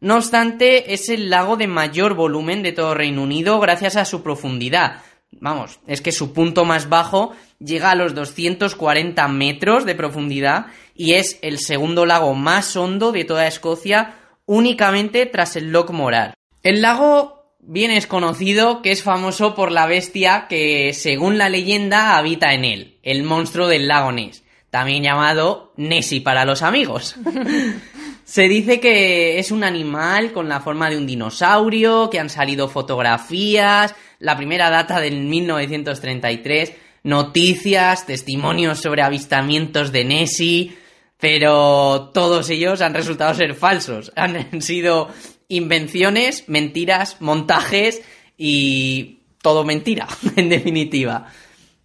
No 0.00 0.16
obstante, 0.16 0.94
es 0.94 1.08
el 1.08 1.30
lago 1.30 1.56
de 1.56 1.66
mayor 1.66 2.14
volumen 2.14 2.62
de 2.62 2.72
todo 2.72 2.94
Reino 2.94 3.22
Unido 3.22 3.58
gracias 3.60 3.96
a 3.96 4.04
su 4.04 4.22
profundidad. 4.22 5.02
Vamos, 5.32 5.80
es 5.86 6.00
que 6.00 6.12
su 6.12 6.32
punto 6.32 6.64
más 6.64 6.88
bajo 6.88 7.32
llega 7.58 7.90
a 7.90 7.94
los 7.94 8.14
240 8.14 9.28
metros 9.28 9.84
de 9.84 9.94
profundidad 9.94 10.66
y 10.94 11.14
es 11.14 11.38
el 11.42 11.58
segundo 11.58 12.06
lago 12.06 12.34
más 12.34 12.76
hondo 12.76 13.12
de 13.12 13.24
toda 13.24 13.46
Escocia 13.46 14.14
únicamente 14.46 15.26
tras 15.26 15.56
el 15.56 15.70
Loch 15.70 15.90
Morar. 15.90 16.37
El 16.62 16.82
lago 16.82 17.38
bien 17.60 17.90
es 17.90 18.06
conocido 18.06 18.82
que 18.82 18.90
es 18.90 19.02
famoso 19.02 19.54
por 19.54 19.70
la 19.70 19.86
bestia 19.86 20.46
que, 20.48 20.92
según 20.94 21.38
la 21.38 21.48
leyenda, 21.48 22.16
habita 22.16 22.54
en 22.54 22.64
él, 22.64 22.98
el 23.02 23.22
monstruo 23.22 23.68
del 23.68 23.88
lago 23.88 24.10
Ness, 24.12 24.42
también 24.70 25.02
llamado 25.02 25.72
Nessie 25.76 26.20
para 26.20 26.44
los 26.44 26.62
amigos. 26.62 27.16
Se 28.24 28.46
dice 28.46 28.78
que 28.78 29.38
es 29.38 29.50
un 29.50 29.64
animal 29.64 30.32
con 30.32 30.48
la 30.48 30.60
forma 30.60 30.90
de 30.90 30.98
un 30.98 31.06
dinosaurio, 31.06 32.10
que 32.10 32.20
han 32.20 32.28
salido 32.28 32.68
fotografías, 32.68 33.94
la 34.18 34.36
primera 34.36 34.68
data 34.68 35.00
del 35.00 35.20
1933, 35.20 36.74
noticias, 37.04 38.04
testimonios 38.04 38.80
sobre 38.80 39.02
avistamientos 39.02 39.92
de 39.92 40.04
Nessie, 40.04 40.76
pero 41.18 42.10
todos 42.12 42.50
ellos 42.50 42.82
han 42.82 42.92
resultado 42.94 43.32
ser 43.34 43.54
falsos. 43.54 44.12
Han 44.14 44.60
sido 44.60 45.08
invenciones, 45.48 46.44
mentiras, 46.48 47.16
montajes 47.20 48.02
y 48.36 49.18
todo 49.42 49.64
mentira, 49.64 50.06
en 50.36 50.48
definitiva. 50.48 51.26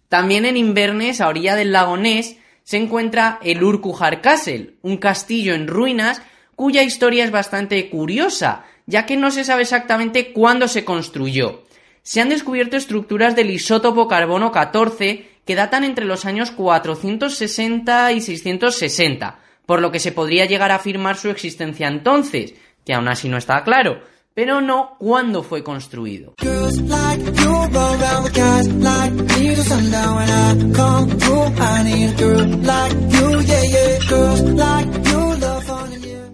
También 0.08 0.44
en 0.44 0.56
Inverness, 0.56 1.20
a 1.20 1.28
orilla 1.28 1.56
del 1.56 1.72
lago 1.72 1.96
Ness, 1.96 2.36
se 2.62 2.76
encuentra 2.76 3.38
el 3.42 3.62
Urquhart 3.62 4.22
Castle, 4.22 4.74
un 4.82 4.96
castillo 4.96 5.54
en 5.54 5.66
ruinas 5.66 6.22
cuya 6.56 6.82
historia 6.82 7.24
es 7.24 7.30
bastante 7.30 7.90
curiosa, 7.90 8.64
ya 8.86 9.06
que 9.06 9.16
no 9.16 9.30
se 9.30 9.44
sabe 9.44 9.62
exactamente 9.62 10.32
cuándo 10.32 10.68
se 10.68 10.84
construyó. 10.84 11.64
Se 12.02 12.20
han 12.20 12.28
descubierto 12.28 12.76
estructuras 12.76 13.34
del 13.34 13.50
isótopo 13.50 14.08
carbono 14.08 14.52
14 14.52 15.26
que 15.44 15.54
datan 15.54 15.84
entre 15.84 16.04
los 16.04 16.24
años 16.24 16.50
460 16.50 18.12
y 18.12 18.20
660, 18.20 19.38
por 19.66 19.80
lo 19.80 19.90
que 19.90 19.98
se 19.98 20.12
podría 20.12 20.44
llegar 20.44 20.70
a 20.70 20.76
afirmar 20.76 21.16
su 21.16 21.30
existencia 21.30 21.88
entonces, 21.88 22.54
que 22.84 22.94
aún 22.94 23.08
así 23.08 23.28
no 23.28 23.36
está 23.36 23.64
claro, 23.64 24.00
pero 24.34 24.60
no 24.60 24.96
cuándo 24.98 25.42
fue 25.42 25.62
construido. 25.62 26.34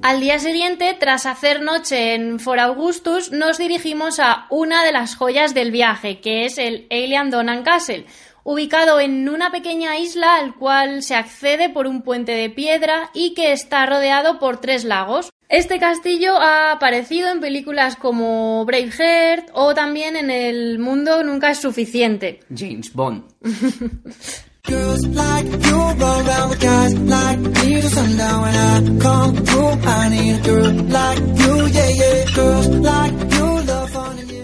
Al 0.03 0.21
día 0.21 0.39
siguiente, 0.39 0.97
tras 0.99 1.27
hacer 1.27 1.61
noche 1.61 2.15
en 2.15 2.41
For 2.41 2.59
Augustus, 2.59 3.31
nos 3.33 3.59
dirigimos 3.59 4.19
a 4.19 4.47
una 4.49 4.83
de 4.83 4.93
las 4.93 5.15
joyas 5.15 5.53
del 5.53 5.71
viaje, 5.71 6.21
que 6.21 6.47
es 6.47 6.57
el 6.57 6.87
Alien 6.91 7.31
Donan 7.31 7.63
Castle, 7.63 8.07
ubicado 8.43 8.99
en 8.99 9.29
una 9.29 9.51
pequeña 9.51 9.99
isla 9.99 10.37
al 10.37 10.55
cual 10.55 11.03
se 11.03 11.15
accede 11.15 11.69
por 11.69 11.87
un 11.87 12.01
puente 12.01 12.33
de 12.33 12.49
piedra 12.49 13.11
y 13.13 13.35
que 13.35 13.53
está 13.53 13.85
rodeado 13.85 14.39
por 14.39 14.59
tres 14.59 14.85
lagos. 14.85 15.31
Este 15.51 15.81
castillo 15.81 16.37
ha 16.37 16.71
aparecido 16.71 17.29
en 17.29 17.41
películas 17.41 17.97
como 17.97 18.65
Braveheart 18.65 19.51
o 19.53 19.75
también 19.75 20.15
en 20.15 20.31
El 20.31 20.79
mundo 20.79 21.25
nunca 21.25 21.51
es 21.51 21.59
suficiente. 21.59 22.39
James 22.57 22.93
Bond. 22.93 23.25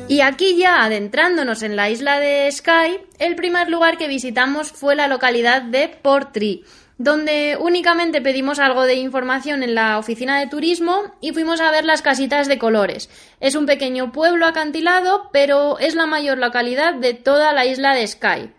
Y 0.08 0.20
aquí 0.20 0.56
ya 0.56 0.84
adentrándonos 0.84 1.62
en 1.62 1.76
la 1.76 1.90
isla 1.90 2.18
de 2.18 2.50
Skye, 2.50 3.00
el 3.18 3.36
primer 3.36 3.68
lugar 3.68 3.98
que 3.98 4.08
visitamos 4.08 4.72
fue 4.72 4.96
la 4.96 5.06
localidad 5.06 5.62
de 5.62 5.88
Portree 5.88 6.62
donde 6.98 7.56
únicamente 7.60 8.20
pedimos 8.20 8.58
algo 8.58 8.84
de 8.84 8.94
información 8.94 9.62
en 9.62 9.74
la 9.74 9.98
oficina 9.98 10.38
de 10.38 10.46
turismo 10.46 11.02
y 11.20 11.32
fuimos 11.32 11.60
a 11.60 11.70
ver 11.70 11.84
las 11.84 12.02
casitas 12.02 12.48
de 12.48 12.58
colores. 12.58 13.10
Es 13.40 13.54
un 13.54 13.66
pequeño 13.66 14.12
pueblo 14.12 14.46
acantilado, 14.46 15.28
pero 15.32 15.78
es 15.78 15.94
la 15.94 16.06
mayor 16.06 16.38
localidad 16.38 16.94
de 16.94 17.14
toda 17.14 17.52
la 17.52 17.66
isla 17.66 17.94
de 17.94 18.06
Skye. 18.06 18.52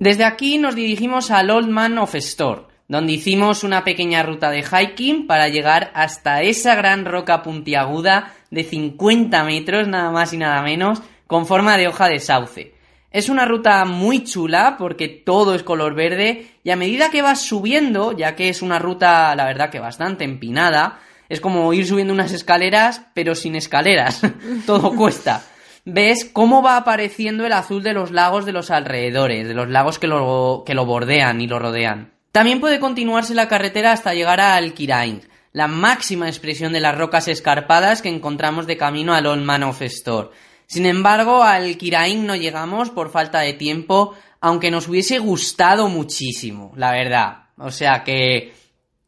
Desde 0.00 0.24
aquí 0.24 0.58
nos 0.58 0.74
dirigimos 0.74 1.30
al 1.30 1.50
Old 1.50 1.68
Man 1.68 1.98
of 1.98 2.14
Store, 2.16 2.62
donde 2.88 3.12
hicimos 3.12 3.64
una 3.64 3.84
pequeña 3.84 4.22
ruta 4.22 4.50
de 4.50 4.62
hiking 4.62 5.26
para 5.26 5.48
llegar 5.48 5.90
hasta 5.94 6.42
esa 6.42 6.74
gran 6.74 7.04
roca 7.04 7.42
puntiaguda 7.42 8.34
de 8.50 8.64
50 8.64 9.44
metros, 9.44 9.88
nada 9.88 10.10
más 10.10 10.32
y 10.32 10.38
nada 10.38 10.62
menos, 10.62 11.02
con 11.26 11.46
forma 11.46 11.76
de 11.76 11.88
hoja 11.88 12.08
de 12.08 12.20
sauce. 12.20 12.74
Es 13.10 13.28
una 13.28 13.44
ruta 13.44 13.84
muy 13.84 14.24
chula 14.24 14.76
porque 14.78 15.08
todo 15.08 15.54
es 15.54 15.62
color 15.62 15.94
verde 15.94 16.46
y 16.64 16.70
a 16.70 16.76
medida 16.76 17.10
que 17.10 17.22
vas 17.22 17.42
subiendo, 17.42 18.12
ya 18.12 18.34
que 18.34 18.48
es 18.48 18.62
una 18.62 18.78
ruta, 18.78 19.34
la 19.36 19.44
verdad 19.44 19.70
que 19.70 19.80
bastante 19.80 20.24
empinada, 20.24 20.98
es 21.28 21.40
como 21.40 21.72
ir 21.72 21.86
subiendo 21.86 22.12
unas 22.12 22.32
escaleras 22.32 23.06
pero 23.14 23.34
sin 23.34 23.54
escaleras, 23.54 24.22
todo 24.66 24.96
cuesta. 24.96 25.42
Ves 25.84 26.24
cómo 26.32 26.62
va 26.62 26.76
apareciendo 26.76 27.44
el 27.44 27.52
azul 27.52 27.82
de 27.82 27.92
los 27.92 28.12
lagos 28.12 28.46
de 28.46 28.52
los 28.52 28.70
alrededores, 28.70 29.48
de 29.48 29.54
los 29.54 29.68
lagos 29.68 29.98
que 29.98 30.06
lo, 30.06 30.62
que 30.64 30.74
lo 30.74 30.86
bordean 30.86 31.40
y 31.40 31.46
lo 31.46 31.58
rodean. 31.58 32.12
También 32.32 32.60
puede 32.60 32.80
continuarse 32.80 33.34
la 33.34 33.48
carretera 33.48 33.92
hasta 33.92 34.14
llegar 34.14 34.40
a 34.40 34.56
Alkirain, 34.56 35.22
la 35.52 35.68
máxima 35.68 36.28
expresión 36.28 36.72
de 36.72 36.80
las 36.80 36.96
rocas 36.96 37.28
escarpadas 37.28 38.00
que 38.00 38.08
encontramos 38.08 38.66
de 38.66 38.78
camino 38.78 39.12
al 39.14 39.26
Old 39.26 39.44
Man 39.44 39.62
of 39.62 39.82
Store. 39.82 40.30
Sin 40.66 40.86
embargo, 40.86 41.42
al 41.42 41.76
Kirain 41.76 42.26
no 42.26 42.34
llegamos 42.34 42.88
por 42.88 43.10
falta 43.10 43.40
de 43.40 43.52
tiempo, 43.52 44.14
aunque 44.40 44.70
nos 44.70 44.88
hubiese 44.88 45.18
gustado 45.18 45.88
muchísimo, 45.90 46.72
la 46.76 46.92
verdad. 46.92 47.44
O 47.58 47.70
sea 47.70 48.02
que 48.02 48.54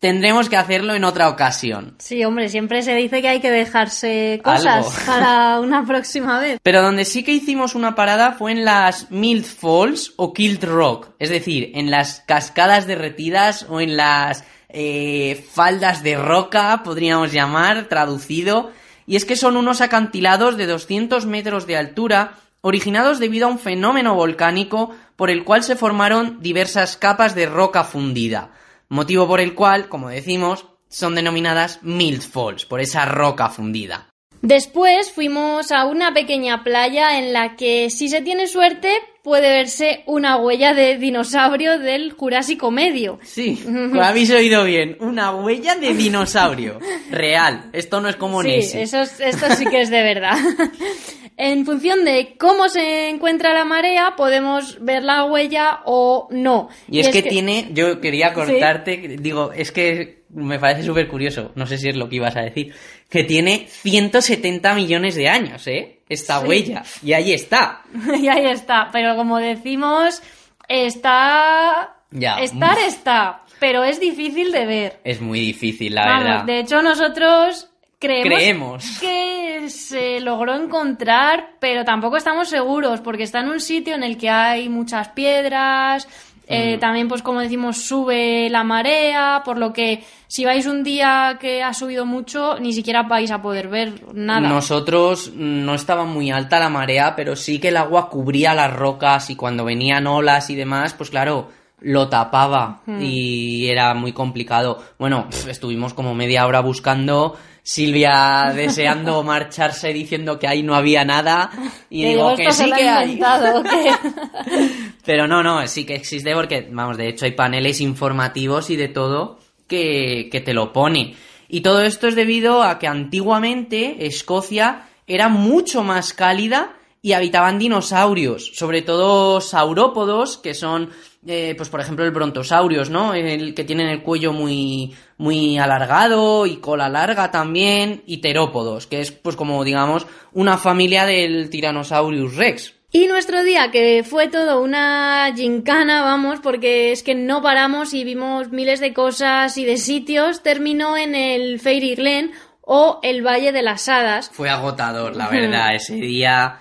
tendremos 0.04 0.50
que 0.50 0.58
hacerlo 0.58 0.94
en 0.94 1.02
otra 1.02 1.30
ocasión. 1.30 1.94
Sí, 1.98 2.22
hombre, 2.26 2.50
siempre 2.50 2.82
se 2.82 2.94
dice 2.94 3.22
que 3.22 3.28
hay 3.28 3.40
que 3.40 3.50
dejarse 3.50 4.38
cosas 4.44 4.84
para 5.06 5.60
una 5.62 5.86
próxima 5.86 6.38
vez. 6.40 6.60
Pero 6.62 6.82
donde 6.82 7.06
sí 7.06 7.24
que 7.24 7.32
hicimos 7.32 7.74
una 7.74 7.94
parada 7.94 8.32
fue 8.32 8.52
en 8.52 8.66
las 8.66 9.10
Milt 9.10 9.46
Falls 9.46 10.12
o 10.16 10.34
Kilt 10.34 10.62
Rock, 10.64 11.08
es 11.18 11.30
decir, 11.30 11.70
en 11.74 11.90
las 11.90 12.20
cascadas 12.26 12.86
derretidas 12.86 13.64
o 13.70 13.80
en 13.80 13.96
las 13.96 14.44
eh, 14.68 15.42
faldas 15.50 16.02
de 16.02 16.18
roca, 16.18 16.82
podríamos 16.84 17.32
llamar, 17.32 17.84
traducido 17.88 18.72
y 19.06 19.16
es 19.16 19.24
que 19.24 19.36
son 19.36 19.56
unos 19.56 19.80
acantilados 19.80 20.58
de 20.58 20.66
200 20.66 21.24
metros 21.24 21.66
de 21.66 21.78
altura 21.78 22.34
originados 22.60 23.20
debido 23.20 23.46
a 23.46 23.50
un 23.50 23.58
fenómeno 23.58 24.14
volcánico 24.14 24.90
por 25.16 25.30
el 25.30 25.44
cual 25.44 25.62
se 25.62 25.76
formaron 25.76 26.42
diversas 26.42 26.98
capas 26.98 27.34
de 27.34 27.46
roca 27.46 27.84
fundida, 27.84 28.50
motivo 28.94 29.26
por 29.26 29.40
el 29.40 29.54
cual, 29.54 29.88
como 29.88 30.08
decimos, 30.08 30.66
son 30.88 31.16
denominadas 31.16 31.80
Milt 31.82 32.22
Falls, 32.22 32.64
por 32.64 32.80
esa 32.80 33.04
roca 33.04 33.48
fundida. 33.48 34.08
Después 34.40 35.10
fuimos 35.10 35.72
a 35.72 35.86
una 35.86 36.12
pequeña 36.12 36.62
playa 36.62 37.18
en 37.18 37.32
la 37.32 37.56
que, 37.56 37.90
si 37.90 38.08
se 38.08 38.20
tiene 38.20 38.46
suerte, 38.46 38.90
puede 39.22 39.48
verse 39.48 40.04
una 40.06 40.36
huella 40.36 40.74
de 40.74 40.98
dinosaurio 40.98 41.78
del 41.78 42.12
Jurásico 42.12 42.70
Medio. 42.70 43.18
Sí, 43.22 43.58
habéis 44.00 44.30
oído 44.30 44.64
bien, 44.64 44.96
una 45.00 45.34
huella 45.34 45.76
de 45.76 45.94
dinosaurio. 45.94 46.78
Real, 47.10 47.70
esto 47.72 48.00
no 48.00 48.08
es 48.08 48.16
como 48.16 48.42
sí, 48.42 48.50
Eso, 48.52 49.00
esto 49.00 49.46
sí 49.56 49.64
que 49.64 49.80
es 49.80 49.90
de 49.90 50.02
verdad. 50.02 50.36
en 51.36 51.64
función 51.64 52.04
de 52.04 52.36
cómo 52.38 52.68
se 52.68 53.08
encuentra 53.08 53.52
la 53.52 53.64
marea, 53.64 54.14
podemos 54.16 54.78
ver 54.80 55.02
la 55.02 55.24
huella 55.24 55.80
o 55.84 56.28
no. 56.30 56.68
Y, 56.88 57.00
es, 57.00 57.08
que, 57.08 57.22
tiene, 57.22 57.68
yo 57.72 58.00
quería 58.00 58.32
cortarte, 58.32 59.16
digo, 59.18 59.52
es 59.52 59.72
que 59.72 60.24
me 60.30 60.58
parece 60.58 60.82
súper 60.82 61.08
curioso, 61.08 61.52
no 61.54 61.66
sé 61.66 61.78
si 61.78 61.88
es 61.88 61.96
lo 61.96 62.08
que 62.08 62.16
ibas 62.16 62.36
a 62.36 62.42
decir, 62.42 62.74
que 63.08 63.24
tiene 63.24 63.66
170 63.68 64.74
millones 64.74 65.14
de 65.14 65.28
años, 65.28 65.66
¿eh? 65.66 66.00
Esta 66.08 66.40
huella. 66.40 66.82
Y 67.02 67.12
ahí 67.12 67.32
está. 67.32 67.82
y 68.20 68.28
ahí 68.28 68.46
está. 68.46 68.88
Pero 68.92 69.16
como 69.16 69.38
decimos, 69.38 70.22
está... 70.68 71.90
Ya. 72.10 72.36
Estar 72.36 72.78
está, 72.78 73.42
pero 73.58 73.82
es 73.82 73.98
difícil 73.98 74.52
de 74.52 74.66
ver. 74.66 75.00
Es 75.02 75.20
muy 75.20 75.40
difícil, 75.40 75.96
la 75.96 76.06
verdad. 76.06 76.44
De 76.44 76.60
hecho, 76.60 76.80
nosotros 76.80 77.73
creemos, 78.04 78.38
creemos, 78.38 78.98
que 79.00 79.70
se 79.70 80.20
logró 80.20 80.54
encontrar, 80.54 81.54
pero 81.58 81.84
tampoco 81.84 82.16
estamos 82.16 82.48
seguros, 82.48 83.00
porque 83.00 83.22
está 83.22 83.40
en 83.40 83.48
un 83.48 83.60
sitio 83.60 83.94
en 83.94 84.02
el 84.02 84.16
que 84.16 84.30
hay 84.30 84.68
muchas 84.68 85.08
piedras, 85.08 86.06
eh, 86.46 86.76
también, 86.78 87.08
pues 87.08 87.22
como 87.22 87.40
decimos, 87.40 87.78
sube 87.78 88.50
la 88.50 88.64
marea, 88.64 89.42
por 89.44 89.56
lo 89.56 89.72
que 89.72 90.04
si 90.26 90.44
vais 90.44 90.66
un 90.66 90.82
día 90.82 91.38
que 91.40 91.62
ha 91.62 91.72
subido 91.72 92.04
mucho, 92.04 92.58
ni 92.58 92.72
siquiera 92.74 93.04
vais 93.04 93.30
a 93.30 93.40
poder 93.40 93.68
ver 93.68 94.12
nada. 94.12 94.46
Nosotros 94.46 95.32
no 95.34 95.74
estaba 95.74 96.04
muy 96.04 96.30
alta 96.30 96.58
la 96.58 96.68
marea, 96.68 97.16
pero 97.16 97.34
sí 97.34 97.58
que 97.58 97.68
el 97.68 97.78
agua 97.78 98.10
cubría 98.10 98.52
las 98.52 98.72
rocas 98.74 99.30
y 99.30 99.36
cuando 99.36 99.64
venían 99.64 100.06
olas 100.06 100.50
y 100.50 100.54
demás, 100.54 100.92
pues 100.92 101.08
claro, 101.08 101.48
lo 101.80 102.08
tapaba 102.08 102.82
hmm. 102.86 103.02
y 103.02 103.68
era 103.68 103.94
muy 103.94 104.12
complicado. 104.12 104.82
Bueno, 104.98 105.28
estuvimos 105.48 105.94
como 105.94 106.14
media 106.14 106.46
hora 106.46 106.60
buscando 106.60 107.36
Silvia 107.62 108.52
deseando 108.54 109.22
marcharse 109.22 109.92
diciendo 109.92 110.38
que 110.38 110.46
ahí 110.46 110.62
no 110.62 110.74
había 110.74 111.04
nada 111.04 111.50
y 111.90 112.04
digo, 112.04 112.34
que 112.36 112.52
sí 112.52 112.70
que 112.70 112.88
hay. 112.88 113.20
Pero 115.04 115.26
no, 115.26 115.42
no, 115.42 115.66
sí 115.66 115.84
que 115.84 115.94
existe 115.94 116.34
porque, 116.34 116.68
vamos, 116.70 116.96
de 116.96 117.08
hecho 117.08 117.24
hay 117.24 117.32
paneles 117.32 117.80
informativos 117.80 118.70
y 118.70 118.76
de 118.76 118.88
todo 118.88 119.38
que, 119.66 120.28
que 120.30 120.40
te 120.40 120.54
lo 120.54 120.72
pone. 120.72 121.14
Y 121.48 121.60
todo 121.60 121.82
esto 121.82 122.08
es 122.08 122.14
debido 122.14 122.62
a 122.62 122.78
que 122.78 122.86
antiguamente 122.86 124.06
Escocia 124.06 124.88
era 125.06 125.28
mucho 125.28 125.82
más 125.82 126.12
cálida 126.12 126.76
y 127.02 127.12
habitaban 127.12 127.58
dinosaurios, 127.58 128.52
sobre 128.54 128.80
todo 128.80 129.42
saurópodos, 129.42 130.38
que 130.38 130.54
son, 130.54 130.90
eh, 131.26 131.54
pues 131.56 131.68
por 131.68 131.80
ejemplo, 131.80 132.04
el 132.04 132.10
brontosaurios, 132.10 132.90
¿no? 132.90 133.14
El 133.14 133.54
que 133.54 133.64
tienen 133.64 133.88
el 133.88 134.02
cuello 134.02 134.32
muy, 134.32 134.94
muy 135.16 135.58
alargado 135.58 136.46
y 136.46 136.56
cola 136.56 136.88
larga 136.88 137.30
también, 137.30 138.02
y 138.06 138.18
terópodos, 138.18 138.86
que 138.86 139.00
es, 139.00 139.12
pues 139.12 139.36
como 139.36 139.64
digamos, 139.64 140.06
una 140.32 140.58
familia 140.58 141.06
del 141.06 141.50
Tyrannosaurus 141.50 142.36
rex. 142.36 142.74
Y 142.92 143.08
nuestro 143.08 143.42
día, 143.42 143.72
que 143.72 144.04
fue 144.04 144.28
todo 144.28 144.62
una 144.62 145.32
gincana, 145.34 146.04
vamos, 146.04 146.38
porque 146.40 146.92
es 146.92 147.02
que 147.02 147.16
no 147.16 147.42
paramos 147.42 147.92
y 147.92 148.04
vimos 148.04 148.50
miles 148.50 148.78
de 148.78 148.94
cosas 148.94 149.58
y 149.58 149.64
de 149.64 149.78
sitios, 149.78 150.44
terminó 150.44 150.96
en 150.96 151.16
el 151.16 151.58
Fairy 151.58 151.96
Glen 151.96 152.30
o 152.60 153.00
el 153.02 153.26
Valle 153.26 153.50
de 153.50 153.62
las 153.62 153.88
Hadas. 153.88 154.30
Fue 154.32 154.48
agotador, 154.48 155.16
la 155.16 155.28
verdad, 155.28 155.74
ese 155.74 155.96
día 155.96 156.60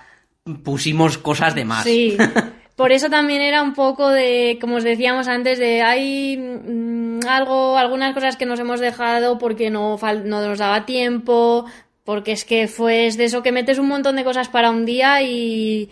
pusimos 0.63 1.19
cosas 1.19 1.53
de 1.53 1.65
más. 1.65 1.83
Sí. 1.83 2.17
Por 2.75 2.91
eso 2.91 3.09
también 3.09 3.41
era 3.41 3.61
un 3.61 3.73
poco 3.73 4.09
de, 4.09 4.57
como 4.59 4.77
os 4.77 4.83
decíamos 4.83 5.27
antes, 5.27 5.59
de 5.59 5.83
hay 5.83 6.37
mm, 6.37 7.19
algo, 7.27 7.77
algunas 7.77 8.13
cosas 8.13 8.35
que 8.35 8.47
nos 8.47 8.59
hemos 8.59 8.79
dejado 8.79 9.37
porque 9.37 9.69
no, 9.69 9.99
no 10.25 10.47
nos 10.47 10.57
daba 10.57 10.85
tiempo, 10.85 11.65
porque 12.03 12.31
es 12.31 12.45
que 12.45 12.67
fue 12.67 13.11
de 13.11 13.25
eso 13.25 13.43
que 13.43 13.51
metes 13.51 13.77
un 13.77 13.87
montón 13.87 14.15
de 14.15 14.23
cosas 14.23 14.49
para 14.49 14.71
un 14.71 14.85
día 14.85 15.21
y, 15.21 15.89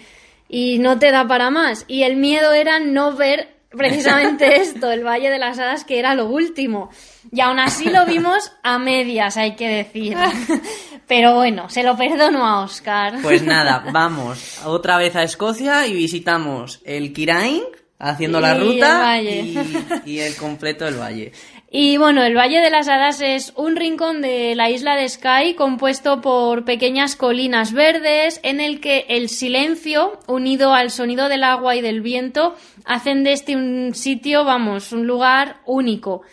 y 0.49 0.79
no 0.79 0.97
te 0.97 1.11
da 1.11 1.27
para 1.27 1.51
más. 1.51 1.85
Y 1.87 2.03
el 2.03 2.15
miedo 2.15 2.51
era 2.53 2.79
no 2.79 3.15
ver 3.15 3.50
precisamente 3.71 4.55
esto, 4.61 4.91
el 4.91 5.03
Valle 5.03 5.29
de 5.29 5.39
las 5.39 5.57
Hadas, 5.59 5.83
que 5.83 5.99
era 5.99 6.15
lo 6.15 6.27
último. 6.27 6.89
Y 7.31 7.41
aún 7.41 7.59
así 7.59 7.89
lo 7.89 8.05
vimos 8.05 8.51
a 8.63 8.79
medias, 8.79 9.37
hay 9.37 9.55
que 9.55 9.67
decir. 9.67 10.17
Pero 11.07 11.35
bueno, 11.35 11.69
se 11.69 11.83
lo 11.83 11.97
perdono 11.97 12.45
a 12.45 12.61
Oscar. 12.61 13.15
Pues 13.21 13.43
nada, 13.43 13.83
vamos 13.91 14.61
otra 14.65 14.97
vez 14.97 15.15
a 15.15 15.23
Escocia 15.23 15.87
y 15.87 15.93
visitamos 15.93 16.81
el 16.85 17.13
Kirain, 17.13 17.63
haciendo 17.99 18.39
la 18.39 18.55
ruta 18.55 19.21
y, 19.21 19.57
y, 20.05 20.19
el 20.19 20.35
completo 20.35 20.85
del 20.85 20.99
valle. 20.99 21.31
Y 21.73 21.95
bueno, 21.95 22.21
el 22.21 22.35
Valle 22.35 22.59
de 22.59 22.69
las 22.69 22.89
Hadas 22.89 23.21
es 23.21 23.53
un 23.55 23.77
rincón 23.77 24.21
de 24.21 24.55
la 24.55 24.69
isla 24.69 24.97
de 24.97 25.07
Skye 25.07 25.55
compuesto 25.55 26.19
por 26.19 26.65
pequeñas 26.65 27.15
colinas 27.15 27.71
verdes 27.71 28.41
en 28.43 28.59
el 28.59 28.81
que 28.81 29.05
el 29.07 29.29
silencio, 29.29 30.19
unido 30.27 30.73
al 30.73 30.91
sonido 30.91 31.29
del 31.29 31.45
agua 31.45 31.77
y 31.77 31.81
del 31.81 32.01
viento, 32.01 32.55
hacen 32.83 33.23
de 33.23 33.31
este 33.31 33.55
un 33.55 33.95
sitio, 33.95 34.43
vamos, 34.43 34.91
un 34.91 35.07
lugar 35.07 35.61
único. 35.65 36.23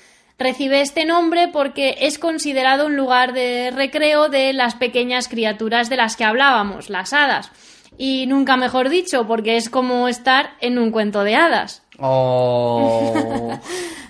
Recibe 0.41 0.81
este 0.81 1.05
nombre 1.05 1.47
porque 1.47 1.99
es 2.01 2.19
considerado 2.19 2.87
un 2.87 2.97
lugar 2.97 3.33
de 3.33 3.71
recreo 3.71 4.29
de 4.29 4.53
las 4.53 4.75
pequeñas 4.75 5.29
criaturas 5.29 5.89
de 5.89 5.99
las 5.99 6.17
que 6.17 6.25
hablábamos, 6.25 6.91
las 6.91 7.13
hadas. 7.13 7.53
Y 7.97 8.27
nunca 8.27 8.57
mejor 8.57 8.89
dicho, 8.89 9.29
porque 9.29 9.57
es 9.57 9.71
como 9.71 10.09
estar 10.09 10.51
en 10.61 10.81
un 10.81 10.91
cuento 10.91 11.23
de 11.23 11.37
hadas. 11.37 11.85
Oh. 12.01 13.57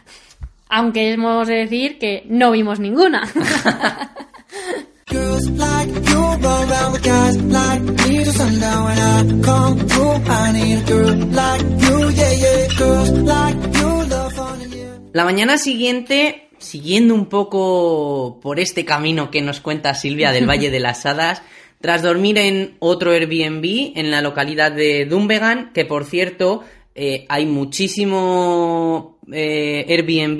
aunque 0.69 1.13
hemos 1.13 1.47
de 1.49 1.55
decir 1.55 1.99
que 1.99 2.25
no 2.29 2.51
vimos 2.51 2.81
ninguna. 2.81 3.29
La 15.13 15.25
mañana 15.25 15.59
siguiente, 15.59 16.49
siguiendo 16.59 17.15
un 17.15 17.27
poco 17.27 18.39
por 18.43 18.61
este 18.61 18.85
camino 18.85 19.31
que 19.31 19.43
nos 19.43 19.61
cuenta 19.61 19.95
Silvia 19.95 20.33
del 20.33 20.49
Valle 20.49 20.71
de 20.71 20.81
las 20.81 21.07
Hadas, 21.07 21.43
tras 21.81 22.03
dormir 22.03 22.39
en 22.39 22.77
otro 22.79 23.13
Airbnb 23.13 23.93
en 23.97 24.11
la 24.11 24.21
localidad 24.21 24.73
de 24.73 25.07
Dumbegan, 25.07 25.73
que 25.73 25.85
por 25.85 26.05
cierto 26.05 26.65
eh, 26.95 27.25
hay 27.29 27.47
muchísimo 27.47 29.18
eh, 29.33 29.87
Airbnb 29.89 30.39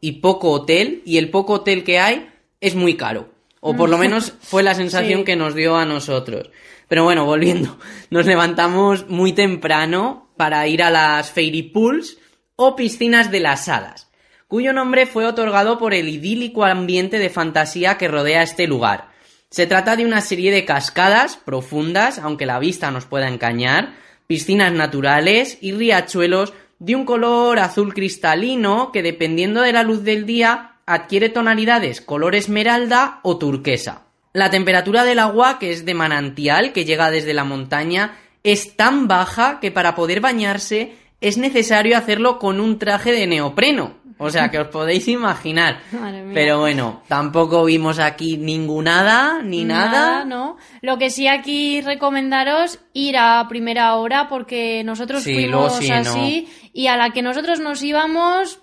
y 0.00 0.12
poco 0.20 0.50
hotel, 0.50 1.02
y 1.04 1.18
el 1.18 1.30
poco 1.30 1.54
hotel 1.54 1.84
que 1.84 1.98
hay 1.98 2.28
es 2.60 2.74
muy 2.74 2.96
caro. 2.96 3.30
O 3.60 3.76
por 3.76 3.90
lo 3.90 3.98
menos 3.98 4.32
fue 4.40 4.62
la 4.62 4.74
sensación 4.74 5.20
Sí. 5.20 5.24
que 5.24 5.36
nos 5.36 5.54
dio 5.54 5.76
a 5.76 5.84
nosotros. 5.84 6.50
Pero 6.88 7.04
bueno, 7.04 7.24
volviendo, 7.24 7.78
nos 8.10 8.26
levantamos 8.26 9.08
muy 9.08 9.32
temprano 9.32 10.30
para 10.36 10.66
ir 10.66 10.82
a 10.82 10.90
las 10.90 11.30
Fairy 11.30 11.62
Pools 11.62 12.18
o 12.56 12.76
piscinas 12.76 13.30
de 13.30 13.40
las 13.40 13.68
hadas, 13.68 14.10
cuyo 14.48 14.72
nombre 14.72 15.06
fue 15.06 15.26
otorgado 15.26 15.78
por 15.78 15.94
el 15.94 16.08
idílico 16.08 16.64
ambiente 16.64 17.18
de 17.18 17.30
fantasía 17.30 17.96
que 17.98 18.08
rodea 18.08 18.42
este 18.42 18.66
lugar. 18.66 19.10
Se 19.50 19.66
trata 19.66 19.96
de 19.96 20.04
una 20.04 20.20
serie 20.20 20.52
de 20.52 20.64
cascadas 20.64 21.36
profundas, 21.36 22.18
aunque 22.18 22.46
la 22.46 22.58
vista 22.58 22.90
nos 22.90 23.04
pueda 23.04 23.28
engañar, 23.28 23.94
piscinas 24.26 24.72
naturales 24.72 25.58
y 25.60 25.72
riachuelos 25.72 26.52
de 26.80 26.96
un 26.96 27.04
color 27.04 27.60
azul 27.60 27.94
cristalino 27.94 28.90
que 28.90 29.02
dependiendo 29.02 29.60
de 29.60 29.72
la 29.72 29.84
luz 29.84 30.02
del 30.02 30.26
día 30.26 30.72
adquiere 30.86 31.28
tonalidades 31.28 32.00
color 32.00 32.34
esmeralda 32.34 33.20
o 33.22 33.38
turquesa. 33.38 34.06
La 34.32 34.50
temperatura 34.50 35.04
del 35.04 35.18
agua, 35.18 35.58
que 35.58 35.70
es 35.72 35.84
de 35.84 35.94
manantial, 35.94 36.72
que 36.72 36.84
llega 36.84 37.10
desde 37.10 37.34
la 37.34 37.44
montaña, 37.44 38.16
es 38.42 38.76
tan 38.76 39.08
baja 39.08 39.60
que 39.60 39.70
para 39.70 39.94
poder 39.94 40.20
bañarse 40.20 40.94
es 41.20 41.36
necesario 41.36 41.98
hacerlo 41.98 42.38
con 42.38 42.60
un 42.60 42.78
traje 42.78 43.12
de 43.12 43.26
neopreno. 43.26 43.99
O 44.22 44.30
sea, 44.30 44.50
que 44.50 44.58
os 44.58 44.68
podéis 44.68 45.08
imaginar. 45.08 45.80
Madre 45.92 46.22
mía. 46.22 46.32
Pero 46.34 46.60
bueno, 46.60 47.02
tampoco 47.08 47.64
vimos 47.64 47.98
aquí 47.98 48.36
ninguna 48.36 49.40
ni 49.42 49.64
nada. 49.64 50.24
¿no? 50.24 50.56
Lo 50.82 50.98
que 50.98 51.10
sí 51.10 51.26
aquí 51.26 51.80
recomendaros 51.80 52.78
ir 52.92 53.16
a 53.16 53.46
primera 53.48 53.94
hora 53.94 54.28
porque 54.28 54.82
nosotros 54.84 55.22
Sí, 55.22 55.34
fuimos 55.34 55.76
sí, 55.76 55.88
¿no? 55.88 55.94
así 55.96 56.48
y 56.72 56.86
a 56.86 56.96
la 56.96 57.10
que 57.10 57.22
nosotros 57.22 57.60
nos 57.60 57.82
íbamos, 57.82 58.60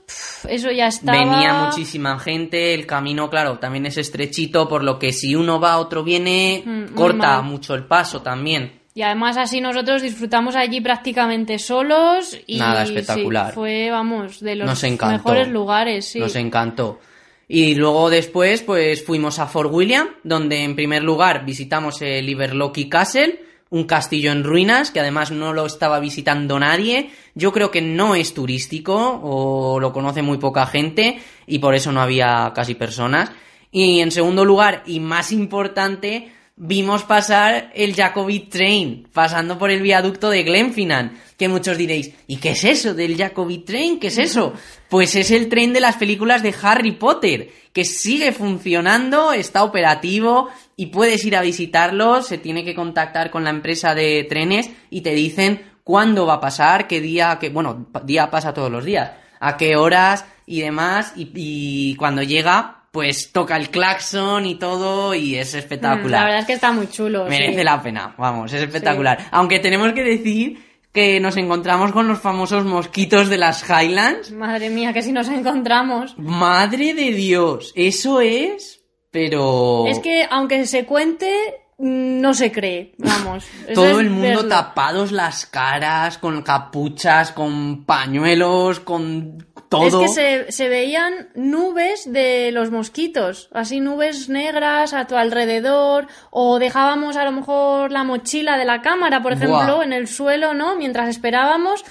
eso 0.48 0.72
ya 0.72 0.88
estaba. 0.88 1.18
Venía 1.18 1.66
muchísima 1.66 2.18
gente, 2.20 2.74
el 2.74 2.86
camino, 2.86 3.30
claro, 3.30 3.58
también 3.60 3.86
es 3.86 3.98
estrechito, 3.98 4.68
por 4.70 4.84
lo 4.84 4.98
que 5.00 5.12
si 5.12 5.36
uno 5.36 5.60
va, 5.60 5.78
otro 5.78 6.04
viene, 6.04 6.64
Mm, 6.66 6.94
corta 6.96 7.42
mucho 7.42 7.74
el 7.76 7.86
paso 7.86 8.22
también. 8.22 8.82
Y 8.98 9.04
además 9.04 9.38
así 9.38 9.62
nosotros 9.62 10.02
disfrutamos 10.02 10.56
allí 10.56 10.82
prácticamente 10.82 11.60
solos 11.60 12.36
y 12.48 12.58
Nada, 12.58 12.84
sí, 12.84 12.96
espectacular. 12.96 13.54
fue, 13.54 13.92
vamos, 13.92 14.40
de 14.40 14.56
los 14.56 14.84
mejores 14.84 15.50
lugares, 15.50 16.06
sí. 16.06 16.20
Nos 16.20 16.36
encantó. 16.36 17.00
Y 17.48 17.76
luego 17.76 18.10
después, 18.10 18.64
pues 18.64 19.06
fuimos 19.06 19.38
a 19.38 19.46
Fort 19.46 19.72
William, 19.72 20.08
donde 20.24 20.64
en 20.64 20.76
primer 20.76 21.04
lugar 21.04 21.46
visitamos 21.46 22.02
el 22.02 22.28
Iberloki 22.28 22.90
Castle, 22.90 23.40
un 23.70 23.84
castillo 23.84 24.32
en 24.32 24.44
ruinas, 24.44 24.90
que 24.90 25.00
además 25.00 25.30
no 25.30 25.54
lo 25.54 25.68
estaba 25.68 26.00
visitando 26.00 26.60
nadie. 26.60 27.12
Yo 27.36 27.54
creo 27.54 27.70
que 27.70 27.84
no 27.84 28.16
es 28.16 28.34
turístico, 28.34 29.22
o 29.22 29.80
lo 29.80 29.94
conoce 29.94 30.24
muy 30.24 30.40
poca 30.40 30.66
gente, 30.66 31.20
y 31.46 31.60
por 31.60 31.76
eso 31.76 31.92
no 31.92 32.02
había 32.02 32.52
casi 32.56 32.74
personas. 32.74 33.32
Y 33.72 34.00
en 34.00 34.10
segundo 34.10 34.44
lugar, 34.44 34.82
y 34.88 35.00
más 35.00 35.32
importante, 35.32 36.32
vimos 36.58 37.04
pasar 37.04 37.72
el 37.76 37.96
Jacobit 37.96 38.50
Train, 38.50 39.08
pasando 39.14 39.60
por 39.60 39.70
el 39.70 39.82
viaducto 39.82 40.32
de 40.32 40.42
Glenfinnan, 40.42 41.18
que 41.38 41.48
muchos 41.48 41.78
diréis, 41.78 42.14
¿y 42.26 42.38
qué 42.38 42.50
es 42.52 42.64
eso 42.64 42.96
del 42.96 43.16
Jacobit 43.16 43.66
Train? 43.66 44.00
¿Qué 44.00 44.08
es 44.08 44.18
eso? 44.18 44.54
Pues 44.90 45.16
es 45.16 45.30
el 45.30 45.50
tren 45.50 45.72
de 45.72 45.80
las 45.80 45.98
películas 45.98 46.42
de 46.42 46.56
Harry 46.64 46.94
Potter, 46.94 47.52
que 47.72 47.86
sigue 47.86 48.32
funcionando, 48.32 49.34
está 49.34 49.64
operativo 49.64 50.50
y 50.76 50.88
puedes 50.88 51.24
ir 51.26 51.36
a 51.36 51.44
visitarlo, 51.44 52.24
se 52.24 52.40
tiene 52.40 52.66
que 52.66 52.74
contactar 52.74 53.30
con 53.30 53.44
la 53.44 53.52
empresa 53.52 53.94
de 53.94 54.26
trenes 54.28 54.72
y 54.90 55.02
te 55.02 55.14
dicen 55.14 55.62
cuándo 55.84 56.26
va 56.26 56.36
a 56.36 56.42
pasar, 56.42 56.88
qué 56.88 57.02
día, 57.02 57.38
que 57.40 57.50
bueno, 57.50 57.88
día 58.04 58.32
pasa 58.32 58.56
todos 58.56 58.72
los 58.72 58.84
días, 58.84 59.12
a 59.40 59.58
qué 59.58 59.76
horas 59.76 60.26
y 60.48 60.62
demás, 60.62 61.14
y, 61.16 61.30
y 61.36 61.96
cuando 61.98 62.24
llega, 62.24 62.87
pues 62.92 63.32
toca 63.32 63.58
el 63.58 63.70
claxon 63.70 64.46
y 64.46 64.56
todo 64.56 65.14
y 65.14 65.36
es 65.36 65.54
Mm, 65.54 65.58
espectacular. 65.60 66.22
La 66.22 66.24
verdad 66.24 66.40
es 66.40 66.46
que 66.48 66.54
está 66.54 66.72
muy 66.72 66.90
chulo. 66.90 67.26
Merece 67.26 67.60
sí. 67.60 67.64
la 67.64 67.82
pena, 67.82 68.16
vamos, 68.18 68.52
es 68.54 68.62
espectacular. 68.62 69.28
Aunque 69.32 69.60
tenemos 69.60 69.94
que 69.94 70.04
decir 70.04 70.66
que 70.92 71.20
nos 71.20 71.38
encontramos 71.38 71.92
con 71.92 72.08
los 72.08 72.20
famosos 72.20 72.66
mosquitos 72.66 73.30
de 73.30 73.38
las 73.38 73.64
Highlands. 73.70 74.32
Madre 74.32 74.70
mía, 74.70 74.94
que 74.94 75.04
si 75.04 75.12
nos 75.12 75.28
encontramos. 75.28 76.18
Madre 76.18 76.94
de 76.96 77.12
Dios, 77.12 77.72
eso 77.76 78.20
es, 78.20 78.82
pero... 79.12 79.86
Es 79.88 80.00
que 80.00 80.26
aunque 80.30 80.66
se 80.66 80.86
cuente, 80.86 81.32
mm, 81.78 82.20
no 82.20 82.34
se 82.34 82.52
cree, 82.52 82.96
vamos. 82.98 83.46
Todo 83.76 84.00
el 84.00 84.10
mundo 84.10 84.28
verlo. 84.28 84.48
tapados 84.48 85.12
las 85.12 85.46
caras, 85.46 86.18
con 86.18 86.42
capuchas, 86.42 87.32
con 87.32 87.86
pañuelos, 87.86 88.80
con 88.80 89.47
todo. 89.70 90.04
Es 90.04 90.12
que 90.12 90.46
se, 90.46 90.52
se 90.52 90.70
veían 90.70 91.30
nubes 91.36 92.12
de 92.12 92.52
los 92.52 92.72
mosquitos, 92.72 93.50
así 93.54 93.80
nubes 93.80 94.30
negras 94.30 94.94
a 94.94 95.08
tu 95.08 95.16
alrededor, 95.16 96.08
o 96.32 96.60
dejábamos 96.60 97.18
a 97.18 97.26
lo 97.26 97.32
mejor 97.32 97.92
la 97.92 98.04
mochila 98.04 98.58
de 98.58 98.66
la 98.66 98.82
cámara, 98.82 99.22
por 99.22 99.34
ejemplo, 99.34 99.76
Buah. 99.76 99.84
en 99.84 99.94
el 99.94 100.08
suelo, 100.08 100.54
¿no? 100.54 100.76
Mientras 100.76 101.10
esperábamos, 101.10 101.84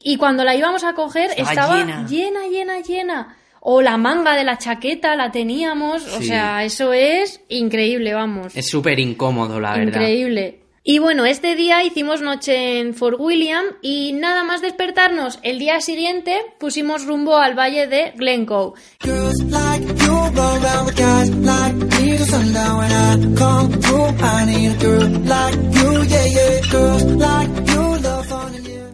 y 0.00 0.16
cuando 0.16 0.44
la 0.44 0.54
íbamos 0.54 0.84
a 0.84 0.92
coger 0.94 1.30
Estaba 1.30 1.50
estaba 1.52 1.76
llena. 1.78 2.06
llena, 2.06 2.46
llena, 2.48 2.80
llena. 2.80 3.36
O 3.60 3.80
la 3.80 3.96
manga 3.96 4.36
de 4.36 4.44
la 4.44 4.58
chaqueta 4.58 5.16
la 5.16 5.32
teníamos, 5.32 6.06
o 6.12 6.20
sea, 6.20 6.64
eso 6.64 6.92
es 6.92 7.40
increíble, 7.48 8.12
vamos. 8.12 8.54
Es 8.54 8.68
súper 8.68 8.98
incómodo, 9.00 9.58
la 9.58 9.70
verdad. 9.72 10.02
Increíble. 10.02 10.63
Y 10.86 10.98
bueno, 10.98 11.24
este 11.24 11.54
día 11.56 11.82
hicimos 11.82 12.20
noche 12.20 12.78
en 12.78 12.92
Fort 12.92 13.18
William 13.18 13.64
y 13.80 14.12
nada 14.12 14.44
más 14.44 14.60
despertarnos 14.60 15.38
el 15.40 15.58
día 15.58 15.80
siguiente 15.80 16.38
pusimos 16.58 17.06
rumbo 17.06 17.38
al 17.38 17.58
valle 17.58 17.86
de 17.86 18.12
Glencoe. 18.14 18.74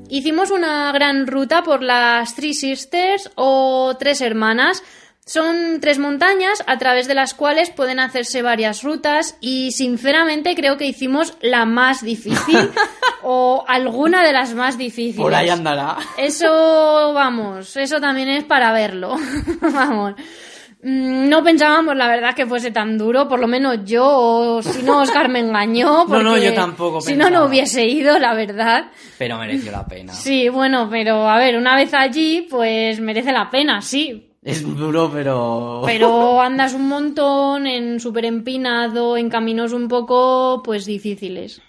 Hicimos 0.09 0.53
una 0.53 0.93
gran 0.93 1.27
ruta 1.27 1.65
por 1.65 1.83
las 1.83 2.37
Three 2.37 2.55
Sisters 2.55 3.33
o 3.35 3.97
Tres 3.99 4.21
Hermanas. 4.21 4.85
Son 5.31 5.79
tres 5.81 6.01
montañas 6.01 6.61
a 6.67 6.77
través 6.79 7.07
de 7.07 7.15
las 7.15 7.35
cuales 7.35 7.71
pueden 7.71 8.01
hacerse 8.01 8.43
varias 8.43 8.83
rutas 8.83 9.37
y 9.41 9.71
sinceramente 9.71 10.57
creo 10.57 10.77
que 10.77 10.87
hicimos 10.87 11.35
la 11.41 11.67
más 11.67 12.03
difícil 12.03 12.59
o 13.23 13.65
alguna 13.69 14.25
de 14.25 14.33
las 14.33 14.55
más 14.55 14.77
difíciles. 14.77 15.23
Por 15.23 15.33
ahí 15.33 15.49
andará. 15.49 15.99
Eso, 16.19 17.13
vamos, 17.15 17.77
eso 17.77 18.01
también 18.01 18.29
es 18.29 18.43
para 18.43 18.73
verlo. 18.73 19.17
vamos. 19.61 20.15
Mm, 20.83 21.29
No 21.29 21.45
pensábamos, 21.45 21.95
la 21.95 22.09
verdad, 22.09 22.35
que 22.35 22.47
fuese 22.47 22.73
tan 22.73 22.99
duro, 22.99 23.29
por 23.29 23.39
lo 23.39 23.47
menos 23.47 23.85
yo, 23.85 24.05
o 24.09 24.63
si 24.65 24.83
no, 24.83 25.03
Oscar 25.03 25.29
me 25.29 25.39
engañó. 25.39 26.07
No, 26.09 26.25
no, 26.25 26.39
yo 26.39 26.53
tampoco 26.55 27.01
Si 27.01 27.15
no, 27.15 27.31
no 27.31 27.45
hubiese 27.45 27.87
ido, 27.87 28.19
la 28.19 28.35
verdad. 28.35 28.87
Pero 29.17 29.39
mereció 29.39 29.71
la 29.71 29.87
pena. 29.87 30.13
Sí, 30.13 30.49
bueno, 30.49 30.89
pero 30.91 31.31
a 31.31 31.39
ver, 31.39 31.57
una 31.57 31.77
vez 31.77 31.95
allí, 31.95 32.49
pues 32.51 32.99
merece 32.99 33.31
la 33.31 33.49
pena, 33.49 33.81
sí. 33.81 34.27
Es 34.43 34.63
duro, 34.63 35.11
pero... 35.13 35.83
Pero 35.85 36.41
andas 36.41 36.73
un 36.73 36.89
montón, 36.89 37.67
en 37.67 38.01
súper 38.01 38.25
empinado, 38.25 39.19
en 39.19 39.29
caminos 39.29 39.73
un 39.73 39.87
poco, 39.87 40.63
pues 40.65 40.87
difíciles. 40.87 41.61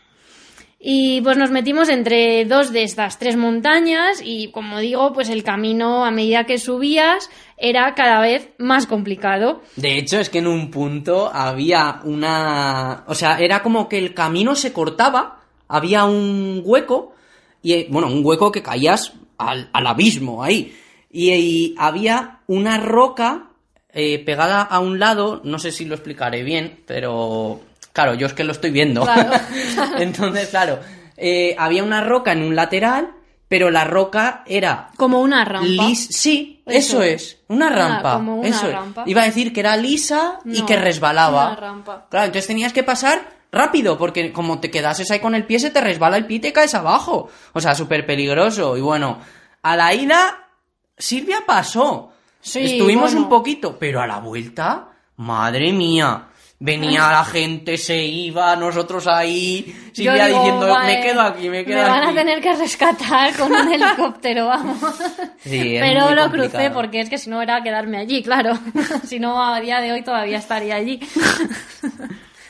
Y 0.79 1.21
pues 1.21 1.37
nos 1.37 1.51
metimos 1.51 1.89
entre 1.89 2.43
dos 2.45 2.71
de 2.71 2.81
estas 2.83 3.19
tres 3.19 3.37
montañas 3.37 4.19
y 4.23 4.49
como 4.51 4.79
digo, 4.79 5.13
pues 5.13 5.29
el 5.29 5.43
camino 5.43 6.05
a 6.05 6.11
medida 6.11 6.45
que 6.45 6.57
subías 6.57 7.29
era 7.57 7.93
cada 7.93 8.19
vez 8.19 8.49
más 8.57 8.87
complicado. 8.87 9.61
De 9.75 9.99
hecho, 9.99 10.19
es 10.19 10.29
que 10.29 10.39
en 10.39 10.47
un 10.47 10.71
punto 10.71 11.29
había 11.31 11.99
una... 12.05 13.03
O 13.07 13.13
sea, 13.13 13.37
era 13.37 13.61
como 13.61 13.87
que 13.89 13.99
el 13.99 14.15
camino 14.15 14.55
se 14.55 14.73
cortaba, 14.73 15.41
había 15.67 16.05
un 16.05 16.63
hueco, 16.65 17.13
y 17.61 17.83
bueno, 17.89 18.07
un 18.07 18.25
hueco 18.25 18.51
que 18.51 18.63
caías 18.63 19.13
al, 19.37 19.69
al 19.73 19.85
abismo 19.85 20.41
ahí. 20.41 20.73
Y, 21.11 21.31
y 21.33 21.75
había 21.77 22.39
una 22.47 22.77
roca 22.77 23.49
eh, 23.93 24.23
pegada 24.25 24.61
a 24.61 24.79
un 24.79 24.99
lado, 24.99 25.41
no 25.43 25.59
sé 25.59 25.71
si 25.71 25.85
lo 25.85 25.95
explicaré 25.95 26.43
bien, 26.43 26.81
pero 26.87 27.59
claro, 27.93 28.13
yo 28.13 28.27
es 28.27 28.33
que 28.33 28.43
lo 28.45 28.53
estoy 28.53 28.71
viendo. 28.71 29.01
Claro. 29.03 29.31
Entonces, 29.97 30.49
claro, 30.49 30.79
eh, 31.17 31.55
había 31.59 31.83
una 31.83 32.01
roca 32.01 32.31
en 32.31 32.43
un 32.43 32.55
lateral, 32.55 33.11
pero 33.49 33.69
la 33.69 33.83
roca 33.83 34.43
era 34.47 34.89
Como 34.95 35.19
una 35.19 35.43
rampa. 35.43 35.67
Lis- 35.67 36.07
sí, 36.11 36.63
eso, 36.65 37.01
Eso. 37.01 37.03
es, 37.03 37.37
una 37.49 37.67
Una- 37.67 37.75
rampa. 37.75 38.13
como 38.13 38.35
una 38.39 38.47
eso 38.47 38.67
es. 38.67 38.73
rampa. 38.73 39.03
Iba 39.05 39.23
a 39.23 39.25
decir 39.25 39.51
que 39.51 39.59
era 39.59 39.75
lisa 39.75 40.39
y 40.45 40.61
que 40.61 40.77
resbalaba. 40.77 41.47
una 41.47 41.55
rampa. 41.57 42.05
Claro, 42.09 42.27
entonces 42.27 42.47
tenías 42.47 42.71
que 42.71 42.83
pasar 42.83 43.41
rápido, 43.51 43.97
porque 43.97 44.31
como 44.31 44.61
te 44.61 44.71
quedases 44.71 45.11
ahí 45.11 45.19
con 45.19 45.35
el 45.35 45.45
pie, 45.45 45.59
se 45.59 45.69
te 45.71 45.81
resbala 45.81 46.15
el 46.15 46.25
pie 46.25 46.37
y 46.37 46.39
te 46.39 46.53
caes 46.53 46.73
abajo. 46.75 47.29
O 47.51 47.59
sea, 47.59 47.75
súper 47.75 48.05
peligroso. 48.05 48.77
Y 48.77 48.81
bueno, 48.81 49.19
a 49.63 49.75
la 49.75 49.93
ida, 49.93 50.47
Silvia 51.01 51.39
pasó. 51.45 52.11
Sí, 52.39 52.73
Estuvimos 52.73 53.11
bueno. 53.11 53.21
un 53.25 53.29
poquito, 53.29 53.77
pero 53.77 54.01
a 54.01 54.07
la 54.07 54.19
vuelta, 54.19 54.87
madre 55.17 55.71
mía. 55.73 56.27
Venía 56.63 57.09
la 57.11 57.25
gente, 57.25 57.75
se 57.75 57.97
iba, 58.03 58.55
nosotros 58.55 59.07
ahí, 59.07 59.75
Silvia 59.93 60.27
digo, 60.27 60.37
diciendo, 60.43 60.67
"Vale, 60.67 60.95
me 60.95 61.01
quedo 61.01 61.21
aquí, 61.21 61.49
me 61.49 61.65
quedo 61.65 61.77
Me 61.77 61.81
aquí. 61.81 61.89
van 61.89 62.03
a 62.09 62.13
tener 62.13 62.39
que 62.39 62.53
rescatar 62.55 63.35
con 63.35 63.51
un 63.51 63.67
helicóptero, 63.73 64.45
vamos. 64.45 64.77
Sí, 65.39 65.77
Pero 65.79 66.11
lo 66.11 66.21
complicado. 66.23 66.51
crucé 66.51 66.69
porque 66.69 66.99
es 67.01 67.09
que 67.09 67.17
si 67.17 67.31
no 67.31 67.41
era 67.41 67.63
quedarme 67.63 67.97
allí, 67.97 68.21
claro. 68.21 68.59
si 69.07 69.19
no, 69.19 69.43
a 69.43 69.59
día 69.59 69.81
de 69.81 69.91
hoy 69.91 70.03
todavía 70.03 70.37
estaría 70.37 70.75
allí. 70.75 70.99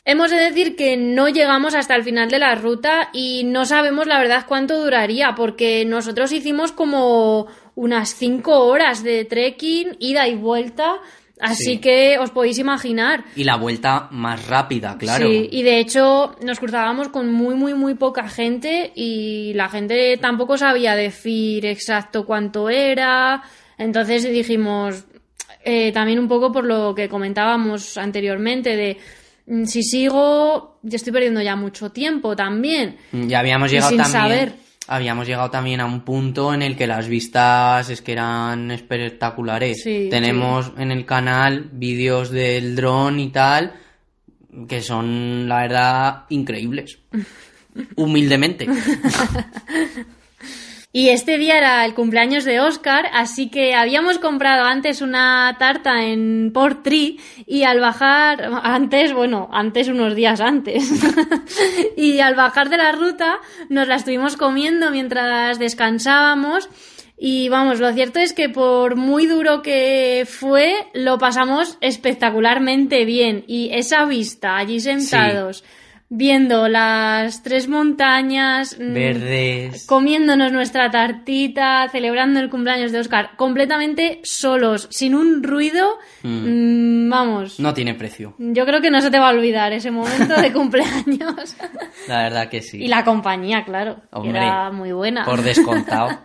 Hemos 0.03 0.31
de 0.31 0.37
decir 0.37 0.75
que 0.75 0.97
no 0.97 1.29
llegamos 1.29 1.75
hasta 1.75 1.95
el 1.95 2.03
final 2.03 2.27
de 2.29 2.39
la 2.39 2.55
ruta 2.55 3.09
y 3.13 3.43
no 3.43 3.65
sabemos 3.65 4.07
la 4.07 4.17
verdad 4.19 4.45
cuánto 4.47 4.81
duraría, 4.83 5.35
porque 5.35 5.85
nosotros 5.85 6.31
hicimos 6.31 6.71
como 6.71 7.45
unas 7.81 8.13
5 8.13 8.59
horas 8.65 9.01
de 9.03 9.25
trekking, 9.25 9.95
ida 9.99 10.27
y 10.27 10.35
vuelta, 10.35 10.97
así 11.39 11.63
Sí. 11.63 11.77
que 11.79 12.19
os 12.19 12.29
podéis 12.29 12.59
imaginar. 12.59 13.23
Y 13.35 13.43
la 13.43 13.55
vuelta 13.57 14.07
más 14.11 14.45
rápida, 14.47 14.97
claro. 14.99 15.27
Sí, 15.27 15.49
y 15.51 15.63
de 15.63 15.79
hecho 15.79 16.35
nos 16.43 16.59
cruzábamos 16.59 17.07
con 17.09 17.33
muy, 17.33 17.55
muy, 17.55 17.73
muy 17.73 17.95
poca 17.95 18.29
gente 18.29 18.91
y 18.95 19.53
la 19.55 19.67
gente 19.67 20.17
tampoco 20.17 20.57
sabía 20.59 20.95
decir 20.95 21.65
exacto 21.65 22.23
cuánto 22.27 22.69
era. 22.69 23.41
Entonces 23.79 24.29
dijimos, 24.31 25.05
eh, 25.65 25.91
también 25.91 26.19
un 26.19 26.27
poco 26.27 26.51
por 26.51 26.65
lo 26.65 26.93
que 26.93 27.09
comentábamos 27.09 27.97
anteriormente, 27.97 28.75
de 28.75 28.97
mm, 29.47 29.65
si 29.65 29.81
sigo, 29.81 30.77
yo 30.83 30.95
estoy 30.95 31.11
perdiendo 31.13 31.41
ya 31.41 31.55
mucho 31.55 31.89
tiempo 31.91 32.35
también. 32.35 32.97
Ya 33.11 33.39
habíamos 33.39 33.71
llegado 33.71 33.89
sin 33.89 33.97
también. 33.97 34.21
saber. 34.21 34.53
Habíamos 34.93 35.25
llegado 35.25 35.49
también 35.49 35.79
a 35.79 35.85
un 35.85 36.01
punto 36.01 36.53
en 36.53 36.61
el 36.61 36.75
que 36.75 36.85
las 36.85 37.07
vistas 37.07 37.89
es 37.89 38.01
que 38.01 38.11
eran 38.11 38.71
espectaculares. 38.71 39.81
Sí, 39.83 40.07
Tenemos 40.11 40.73
en 40.77 40.91
el 40.91 41.05
canal 41.05 41.69
vídeos 41.71 42.29
del 42.29 42.75
dron 42.75 43.17
y 43.19 43.29
tal 43.29 43.73
que 44.67 44.81
son, 44.81 45.47
la 45.47 45.61
verdad, 45.61 46.25
increíbles. 46.27 46.99
Humildemente. 47.95 48.67
Y 50.93 51.07
este 51.09 51.37
día 51.37 51.57
era 51.57 51.85
el 51.85 51.93
cumpleaños 51.93 52.43
de 52.43 52.59
Oscar, 52.59 53.05
así 53.13 53.49
que 53.49 53.75
habíamos 53.75 54.19
comprado 54.19 54.65
antes 54.65 55.01
una 55.01 55.55
tarta 55.57 56.03
en 56.03 56.51
Port 56.53 56.83
Tree 56.83 57.17
y 57.45 57.63
al 57.63 57.79
bajar, 57.79 58.49
antes, 58.63 59.13
bueno, 59.13 59.47
antes 59.53 59.87
unos 59.87 60.15
días 60.15 60.41
antes, 60.41 60.91
y 61.95 62.19
al 62.19 62.35
bajar 62.35 62.69
de 62.69 62.75
la 62.75 62.91
ruta 62.91 63.39
nos 63.69 63.87
la 63.87 63.95
estuvimos 63.95 64.35
comiendo 64.35 64.91
mientras 64.91 65.59
descansábamos. 65.59 66.67
Y 67.23 67.49
vamos, 67.49 67.79
lo 67.79 67.93
cierto 67.93 68.19
es 68.19 68.33
que 68.33 68.49
por 68.49 68.95
muy 68.95 69.27
duro 69.27 69.61
que 69.61 70.27
fue, 70.27 70.73
lo 70.93 71.19
pasamos 71.19 71.77
espectacularmente 71.79 73.05
bien. 73.05 73.45
Y 73.47 73.69
esa 73.73 74.05
vista, 74.05 74.57
allí 74.57 74.79
sentados, 74.79 75.63
viendo 76.13 76.67
las 76.67 77.41
tres 77.41 77.69
montañas, 77.69 78.77
mm, 78.77 78.93
Verdes. 78.93 79.85
comiéndonos 79.87 80.51
nuestra 80.51 80.91
tartita, 80.91 81.87
celebrando 81.89 82.41
el 82.41 82.49
cumpleaños 82.49 82.91
de 82.91 82.99
Oscar, 82.99 83.31
completamente 83.37 84.19
solos, 84.23 84.89
sin 84.91 85.15
un 85.15 85.41
ruido, 85.41 85.97
mm, 86.23 87.09
vamos. 87.09 87.61
No 87.61 87.73
tiene 87.73 87.93
precio. 87.93 88.35
Yo 88.37 88.65
creo 88.65 88.81
que 88.81 88.91
no 88.91 88.99
se 88.99 89.09
te 89.09 89.19
va 89.19 89.29
a 89.29 89.31
olvidar 89.31 89.71
ese 89.71 89.89
momento 89.89 90.39
de 90.39 90.51
cumpleaños. 90.53 91.55
La 92.09 92.23
verdad 92.23 92.49
que 92.49 92.61
sí. 92.61 92.83
y 92.83 92.89
la 92.89 93.05
compañía, 93.05 93.63
claro, 93.63 93.95
que 93.95 94.17
Hombre, 94.17 94.37
era 94.45 94.69
muy 94.69 94.91
buena. 94.91 95.23
Por 95.23 95.41
descontado. 95.41 96.09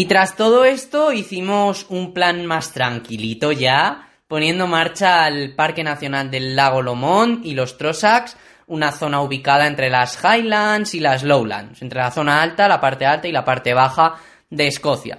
Y 0.00 0.06
tras 0.06 0.34
todo 0.34 0.64
esto 0.64 1.12
hicimos 1.12 1.84
un 1.90 2.14
plan 2.14 2.46
más 2.46 2.72
tranquilito 2.72 3.52
ya, 3.52 4.08
poniendo 4.28 4.64
en 4.64 4.70
marcha 4.70 5.24
al 5.24 5.54
Parque 5.54 5.84
Nacional 5.84 6.30
del 6.30 6.56
Lago 6.56 6.80
Lomond 6.80 7.44
y 7.44 7.52
los 7.52 7.76
Trossachs, 7.76 8.34
una 8.66 8.92
zona 8.92 9.20
ubicada 9.20 9.66
entre 9.66 9.90
las 9.90 10.18
Highlands 10.24 10.94
y 10.94 11.00
las 11.00 11.22
Lowlands, 11.22 11.82
entre 11.82 12.00
la 12.00 12.10
zona 12.10 12.40
alta, 12.40 12.66
la 12.66 12.80
parte 12.80 13.04
alta 13.04 13.28
y 13.28 13.32
la 13.32 13.44
parte 13.44 13.74
baja 13.74 14.14
de 14.48 14.68
Escocia. 14.68 15.18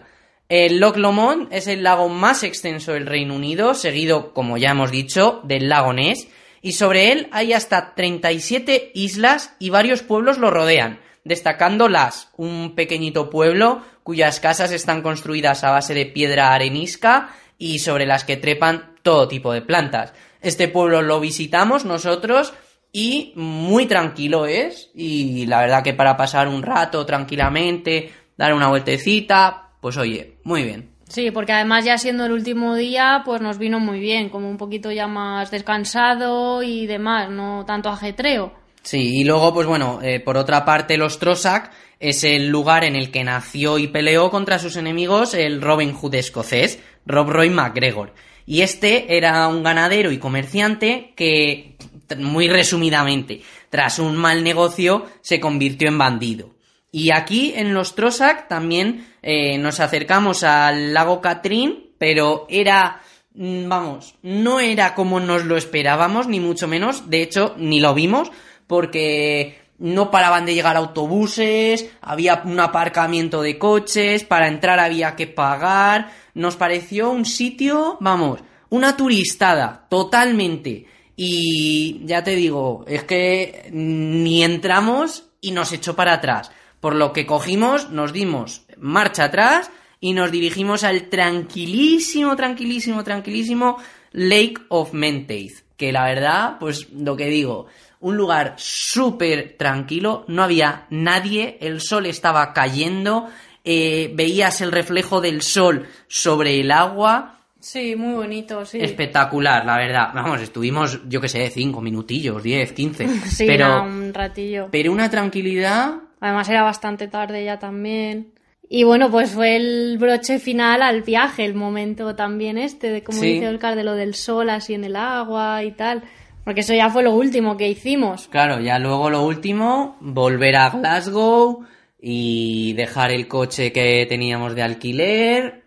El 0.50 0.80
Loch 0.80 0.98
Lomond 0.98 1.54
es 1.54 1.68
el 1.68 1.84
lago 1.84 2.10
más 2.10 2.42
extenso 2.42 2.94
del 2.94 3.06
Reino 3.06 3.36
Unido, 3.36 3.76
seguido, 3.76 4.34
como 4.34 4.58
ya 4.58 4.72
hemos 4.72 4.90
dicho, 4.90 5.42
del 5.44 5.70
lago 5.70 5.94
Ness, 5.94 6.28
y 6.64 6.72
sobre 6.72 7.12
él 7.12 7.28
hay 7.32 7.54
hasta 7.54 7.94
37 7.94 8.94
islas 8.96 9.56
y 9.60 9.70
varios 9.70 10.02
pueblos 10.02 10.40
lo 10.40 10.50
rodean, 10.50 11.00
destacando 11.24 11.88
Las, 11.88 12.32
un 12.36 12.74
pequeñito 12.74 13.30
pueblo 13.30 13.84
cuyas 14.04 14.40
casas 14.40 14.72
están 14.72 15.02
construidas 15.02 15.64
a 15.64 15.72
base 15.72 15.94
de 15.94 16.06
piedra 16.06 16.54
arenisca 16.54 17.36
y 17.58 17.80
sobre 17.80 18.06
las 18.06 18.24
que 18.24 18.38
trepan 18.38 18.96
todo 19.04 19.28
tipo 19.28 19.54
de 19.54 19.62
plantas. 19.62 20.14
Este 20.42 20.68
pueblo 20.68 21.02
lo 21.02 21.20
visitamos 21.20 21.86
nosotros 21.86 22.54
y 22.92 23.34
muy 23.36 23.86
tranquilo 23.86 24.46
es 24.46 24.90
y 24.96 25.46
la 25.46 25.62
verdad 25.62 25.84
que 25.84 25.94
para 25.94 26.18
pasar 26.18 26.48
un 26.48 26.64
rato 26.64 27.06
tranquilamente, 27.06 28.12
dar 28.36 28.54
una 28.54 28.68
vueltecita, 28.68 29.70
pues 29.80 29.98
oye, 29.98 30.38
muy 30.44 30.64
bien. 30.64 30.92
Sí, 31.08 31.30
porque 31.30 31.52
además 31.52 31.84
ya 31.84 31.98
siendo 31.98 32.26
el 32.26 32.32
último 32.32 32.76
día, 32.76 33.22
pues 33.26 33.42
nos 33.42 33.58
vino 33.58 33.80
muy 33.80 34.00
bien, 34.00 34.30
como 34.30 34.50
un 34.50 34.58
poquito 34.58 34.92
ya 34.92 35.08
más 35.08 35.52
descansado 35.52 36.64
y 36.64 36.88
demás, 36.88 37.30
no 37.30 37.66
tanto 37.66 37.90
ajetreo. 37.90 38.54
Sí, 38.84 39.20
y 39.20 39.24
luego, 39.24 39.54
pues 39.54 39.68
bueno, 39.68 40.00
eh, 40.02 40.20
por 40.20 40.38
otra 40.38 40.66
parte, 40.66 40.98
los 40.98 41.20
Trossach 41.20 41.72
es 42.00 42.24
el 42.24 42.48
lugar 42.48 42.84
en 42.84 42.96
el 42.96 43.12
que 43.12 43.24
nació 43.24 43.78
y 43.78 43.88
peleó 43.88 44.32
contra 44.32 44.58
sus 44.58 44.76
enemigos 44.76 45.36
el 45.36 45.62
Robin 45.62 45.94
Hood 45.94 46.16
escocés, 46.16 46.80
Rob 47.06 47.30
Roy 47.30 47.50
MacGregor. 47.52 48.14
Y 48.46 48.62
este 48.62 49.18
era 49.18 49.48
un 49.48 49.62
ganadero 49.62 50.12
y 50.12 50.18
comerciante 50.18 51.14
que, 51.16 51.78
muy 52.18 52.48
resumidamente, 52.48 53.42
tras 53.70 54.00
un 54.00 54.18
mal 54.18 54.44
negocio, 54.44 55.06
se 55.22 55.40
convirtió 55.40 55.88
en 55.88 56.00
bandido. 56.00 56.56
Y 56.92 57.12
aquí 57.12 57.54
en 57.56 57.74
los 57.74 57.96
Trossach 57.96 58.48
también 58.48 59.08
eh, 59.22 59.58
nos 59.58 59.80
acercamos 59.80 60.44
al 60.44 60.94
lago 60.94 61.22
Catrín, 61.22 61.94
pero 61.98 62.48
era, 62.50 63.02
mm, 63.36 63.70
vamos, 63.70 64.16
no 64.24 64.60
era 64.60 64.96
como 64.96 65.20
nos 65.20 65.46
lo 65.46 65.56
esperábamos, 65.56 66.28
ni 66.28 66.40
mucho 66.40 66.68
menos, 66.68 67.10
de 67.10 67.22
hecho, 67.22 67.56
ni 67.58 67.80
lo 67.80 67.94
vimos, 67.94 68.32
porque 68.72 69.58
no 69.80 70.12
paraban 70.12 70.46
de 70.46 70.54
llegar 70.54 70.78
autobuses, 70.78 71.92
había 72.00 72.42
un 72.46 72.58
aparcamiento 72.58 73.42
de 73.42 73.58
coches, 73.58 74.24
para 74.24 74.48
entrar 74.48 74.80
había 74.80 75.18
que 75.18 75.28
pagar, 75.28 76.14
nos 76.36 76.56
pareció 76.56 77.12
un 77.12 77.26
sitio, 77.26 77.98
vamos, 78.00 78.40
una 78.70 78.96
turistada, 78.96 79.88
totalmente. 79.90 80.86
Y 81.18 82.00
ya 82.06 82.24
te 82.24 82.38
digo, 82.38 82.86
es 82.88 83.04
que 83.04 83.68
ni 83.74 84.42
entramos 84.42 85.26
y 85.42 85.52
nos 85.52 85.74
echó 85.74 85.98
para 85.98 86.14
atrás. 86.14 86.50
Por 86.80 86.96
lo 86.96 87.12
que 87.12 87.26
cogimos, 87.26 87.90
nos 87.90 88.14
dimos 88.14 88.62
marcha 88.78 89.26
atrás 89.26 89.70
y 90.00 90.14
nos 90.14 90.32
dirigimos 90.32 90.86
al 90.86 91.10
tranquilísimo, 91.10 92.38
tranquilísimo, 92.38 93.04
tranquilísimo 93.04 93.80
Lake 94.14 94.62
of 94.70 94.94
Menteith. 94.94 95.60
Que 95.76 95.92
la 95.92 96.06
verdad, 96.06 96.58
pues 96.58 96.88
lo 96.94 97.18
que 97.18 97.26
digo, 97.26 97.68
un 98.02 98.18
lugar 98.18 98.56
súper 98.58 99.56
tranquilo, 99.58 100.26
no 100.28 100.44
había 100.44 100.86
nadie, 100.90 101.58
el 101.62 101.80
sol 101.82 102.06
estaba 102.06 102.52
cayendo, 102.54 103.28
eh, 103.64 104.12
veías 104.14 104.60
el 104.62 104.72
reflejo 104.72 105.22
del 105.22 105.42
sol 105.42 105.88
sobre 106.08 106.60
el 106.60 106.72
agua, 106.72 107.38
Sí, 107.60 107.96
muy 107.96 108.14
bonito, 108.16 108.66
sí. 108.66 108.80
espectacular, 108.82 109.64
la 109.66 109.78
verdad. 109.78 110.10
Vamos, 110.16 110.42
estuvimos, 110.42 111.00
yo 111.08 111.22
qué 111.22 111.30
sé, 111.30 111.48
cinco 111.52 111.80
minutillos, 111.80 112.42
diez, 112.42 112.72
quince. 112.74 113.08
Sí, 113.30 113.46
pero, 113.46 113.66
era 113.68 113.82
un 113.84 114.12
ratillo. 114.16 114.68
pero 114.72 114.92
una 114.92 115.12
tranquilidad. 115.12 115.94
Además 116.20 116.50
era 116.50 116.64
bastante 116.64 117.08
tarde 117.08 117.46
ya 117.46 117.60
también. 117.60 118.34
Y 118.68 118.84
bueno, 118.84 119.12
pues 119.12 119.32
fue 119.32 119.58
el 119.58 119.98
broche 120.00 120.40
final 120.40 120.82
al 120.82 121.04
viaje, 121.04 121.46
el 121.46 121.54
momento 121.54 122.16
también 122.16 122.58
este, 122.58 122.90
de 122.90 123.04
como 123.04 123.20
Sí. 123.20 123.34
dice 123.34 123.50
Oscar, 123.50 123.76
de 123.76 123.84
lo 123.84 123.94
del 123.94 124.16
sol 124.16 124.50
así 124.50 124.74
en 124.74 124.84
el 124.86 124.96
agua 124.96 125.64
y 125.64 125.72
tal. 125.74 126.04
Porque 126.52 126.62
eso 126.62 126.74
ya 126.74 126.90
fue 126.90 127.02
lo 127.02 127.14
último 127.14 127.56
que 127.56 127.70
hicimos. 127.70 128.28
Claro, 128.28 128.60
ya 128.60 128.78
luego 128.78 129.10
lo 129.10 129.24
último, 129.24 129.96
volver 130.02 130.58
a 130.58 130.70
Glasgow 130.72 131.64
y 131.98 132.74
dejar 132.74 133.14
el 133.14 133.30
coche 133.30 133.72
que 133.72 134.06
teníamos 134.10 134.54
de 134.54 134.62
alquiler, 134.62 135.64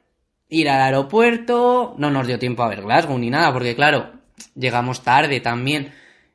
ir 0.51 0.69
al 0.69 0.83
aeropuerto. 0.83 1.95
No 1.97 2.11
nos 2.11 2.27
dio 2.27 2.39
tiempo 2.39 2.63
a 2.63 2.69
ver 2.69 2.83
Glasgow 2.83 3.17
ni 3.17 3.31
nada, 3.31 3.51
porque 3.51 3.75
claro, 3.75 4.11
llegamos 4.55 5.03
tarde 5.03 5.41
también. 5.41 5.91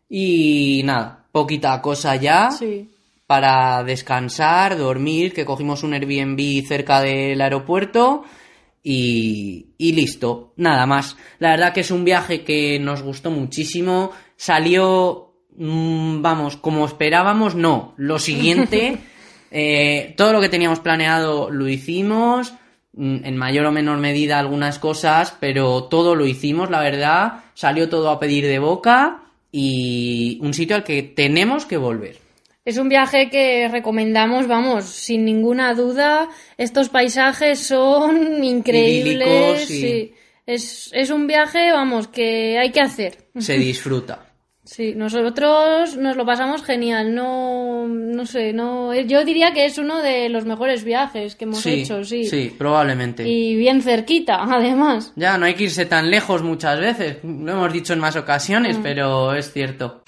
Y 0.10 0.82
nada, 0.84 1.26
poquita 1.32 1.80
cosa 1.80 2.16
ya 2.16 2.50
Sí. 2.50 2.90
para 3.28 3.84
descansar, 3.84 4.80
dormir, 4.80 5.32
que 5.32 5.46
cogimos 5.46 5.84
un 5.84 5.94
Airbnb 5.94 6.66
cerca 6.68 7.02
del 7.02 7.40
aeropuerto 7.40 8.24
y, 8.82 9.68
y 9.78 9.92
listo, 9.92 10.54
nada 10.56 10.88
más. 10.88 11.18
La 11.38 11.52
verdad 11.52 11.72
que 11.72 11.82
es 11.82 11.92
un 11.92 12.04
viaje 12.04 12.44
que 12.44 12.80
nos 12.80 13.04
gustó 13.04 13.30
muchísimo, 13.30 14.10
salió, 14.40 15.34
mm, 15.58 16.22
vamos, 16.22 16.56
como 16.56 16.86
esperábamos, 16.86 17.56
no, 17.56 17.94
lo 17.98 18.18
siguiente, 18.18 18.98
Eh, 19.52 20.14
todo 20.16 20.32
lo 20.32 20.42
que 20.42 20.50
teníamos 20.50 20.80
planeado 20.80 21.50
lo 21.50 21.68
hicimos, 21.68 22.54
mm, 22.94 23.26
en 23.26 23.36
mayor 23.36 23.66
o 23.66 23.72
menor 23.72 23.98
medida 23.98 24.38
algunas 24.38 24.78
cosas, 24.78 25.36
pero 25.40 25.86
todo 25.86 26.14
lo 26.14 26.28
hicimos, 26.28 26.70
la 26.70 26.82
verdad. 26.82 27.44
Salió 27.56 27.90
todo 27.90 28.12
a 28.12 28.20
pedir 28.20 28.46
de 28.46 28.60
boca 28.60 29.24
y 29.52 30.38
un 30.44 30.54
sitio 30.54 30.76
al 30.76 30.84
que 30.84 31.02
tenemos 31.02 31.66
que 31.66 31.78
volver. 31.78 32.18
Es 32.64 32.78
un 32.78 32.90
viaje 32.90 33.32
que 33.32 33.68
recomendamos, 33.70 34.46
vamos, 34.48 34.86
sin 34.86 35.26
ninguna 35.26 35.74
duda. 35.74 36.30
Estos 36.56 36.90
paisajes 36.90 37.60
son 37.60 38.44
increíbles. 38.44 39.68
Y- 39.72 39.82
sí. 39.82 40.14
Es, 40.46 40.92
es 40.94 41.10
un 41.10 41.26
viaje, 41.26 41.72
vamos, 41.72 42.08
que 42.08 42.60
hay 42.60 42.72
que 42.72 42.82
hacer. 42.82 43.18
Se 43.40 43.58
disfruta. 43.58 44.29
Sí, 44.72 44.94
nosotros 44.96 45.98
nos 45.98 46.16
lo 46.16 46.26
pasamos 46.28 46.62
genial. 46.64 47.16
No, 47.16 47.88
no 47.88 48.26
sé, 48.28 48.54
no. 48.54 48.94
Yo 48.94 49.26
diría 49.26 49.52
que 49.52 49.66
es 49.66 49.80
uno 49.80 50.00
de 50.04 50.30
los 50.30 50.46
mejores 50.46 50.84
viajes 50.84 51.36
que 51.36 51.46
hemos 51.46 51.60
sí, 51.62 51.82
hecho, 51.82 52.04
sí. 52.04 52.26
sí, 52.26 52.54
probablemente. 52.56 53.28
Y 53.28 53.56
bien 53.56 53.82
cerquita, 53.82 54.44
además. 54.48 55.12
Ya, 55.16 55.40
no 55.40 55.48
hay 55.48 55.56
que 55.56 55.64
irse 55.64 55.88
tan 55.88 56.12
lejos 56.12 56.44
muchas 56.44 56.80
veces. 56.80 57.18
Lo 57.24 57.52
hemos 57.54 57.74
dicho 57.74 57.94
en 57.94 58.00
más 58.00 58.16
ocasiones, 58.16 58.78
Mm. 58.78 58.84
pero 58.84 59.34
es 59.34 59.52
cierto. 59.52 60.04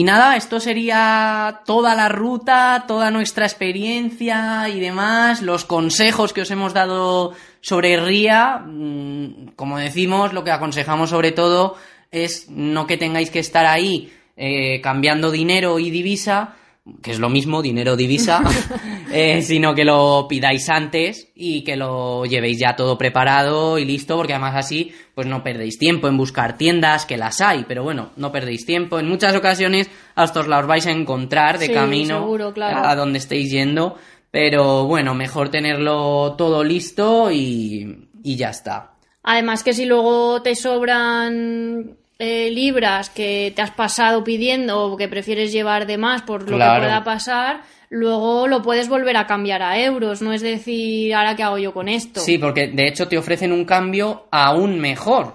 Y 0.00 0.02
nada, 0.02 0.34
esto 0.34 0.60
sería 0.60 1.60
toda 1.66 1.94
la 1.94 2.08
ruta, 2.08 2.86
toda 2.88 3.10
nuestra 3.10 3.44
experiencia 3.44 4.66
y 4.70 4.80
demás, 4.80 5.42
los 5.42 5.66
consejos 5.66 6.32
que 6.32 6.40
os 6.40 6.50
hemos 6.50 6.72
dado 6.72 7.34
sobre 7.60 8.00
RIA. 8.00 8.62
Mm, 8.64 9.48
Como 9.56 9.76
decimos, 9.76 10.32
lo 10.32 10.42
que 10.42 10.52
aconsejamos 10.52 11.10
sobre 11.10 11.32
todo 11.32 11.76
es 12.10 12.48
no 12.48 12.86
que 12.86 12.96
tengáis 12.96 13.28
que 13.28 13.40
estar 13.40 13.66
ahí 13.66 14.10
eh, 14.38 14.80
cambiando 14.80 15.30
dinero 15.30 15.78
y 15.78 15.90
divisa, 15.90 16.54
que 17.02 17.10
es 17.12 17.18
lo 17.18 17.28
mismo, 17.28 17.62
dinero, 17.62 17.96
divisa, 17.96 18.42
eh, 19.12 19.42
sino 19.42 19.74
que 19.74 19.84
lo 19.84 20.26
pidáis 20.28 20.68
antes 20.68 21.28
y 21.34 21.62
que 21.62 21.76
lo 21.76 22.24
llevéis 22.26 22.58
ya 22.58 22.76
todo 22.76 22.96
preparado 22.98 23.78
y 23.78 23.84
listo, 23.84 24.16
porque 24.16 24.32
además 24.34 24.54
así 24.56 24.92
pues 25.14 25.26
no 25.26 25.42
perdéis 25.42 25.78
tiempo 25.78 26.08
en 26.08 26.16
buscar 26.16 26.56
tiendas, 26.56 27.04
que 27.06 27.16
las 27.16 27.40
hay, 27.40 27.64
pero 27.68 27.82
bueno, 27.82 28.10
no 28.16 28.32
perdéis 28.32 28.64
tiempo. 28.64 28.98
En 28.98 29.08
muchas 29.08 29.34
ocasiones 29.36 29.90
hasta 30.14 30.40
os 30.40 30.48
las 30.48 30.66
vais 30.66 30.86
a 30.86 30.90
encontrar 30.92 31.58
de 31.58 31.66
Sí, 31.66 31.72
camino 31.72 32.20
seguro, 32.20 32.52
claro. 32.54 32.86
a 32.88 32.94
donde 32.96 33.18
estéis 33.18 33.50
yendo, 33.50 33.96
pero 34.30 34.84
bueno, 34.86 35.14
mejor 35.14 35.48
tenerlo 35.50 36.34
todo 36.38 36.64
listo 36.64 37.30
y, 37.30 38.08
y 38.22 38.36
ya 38.36 38.50
está. 38.50 38.92
Además 39.22 39.62
que 39.62 39.74
si 39.74 39.84
luego 39.84 40.40
te 40.40 40.54
sobran 40.54 41.96
eh, 42.20 42.50
libras 42.50 43.10
que 43.10 43.52
te 43.56 43.62
has 43.62 43.70
pasado 43.72 44.22
pidiendo 44.22 44.78
o 44.84 44.96
que 44.96 45.08
prefieres 45.08 45.50
llevar 45.52 45.86
de 45.86 45.96
más 45.98 46.22
por 46.22 46.42
lo 46.48 46.56
Claro. 46.56 46.74
que 46.82 46.86
pueda 46.86 47.02
pasar, 47.02 47.62
luego 47.88 48.46
lo 48.46 48.60
puedes 48.62 48.88
volver 48.88 49.16
a 49.16 49.26
cambiar 49.26 49.62
a 49.62 49.80
euros. 49.80 50.20
No 50.22 50.32
es 50.32 50.42
decir, 50.42 51.14
ahora 51.14 51.34
qué 51.34 51.42
hago 51.42 51.58
yo 51.58 51.72
con 51.74 51.88
esto. 51.88 52.20
Sí, 52.20 52.36
porque 52.38 52.68
de 52.68 52.86
hecho 52.88 53.08
te 53.08 53.18
ofrecen 53.18 53.52
un 53.52 53.64
cambio 53.64 54.28
aún 54.30 54.78
mejor 54.78 55.34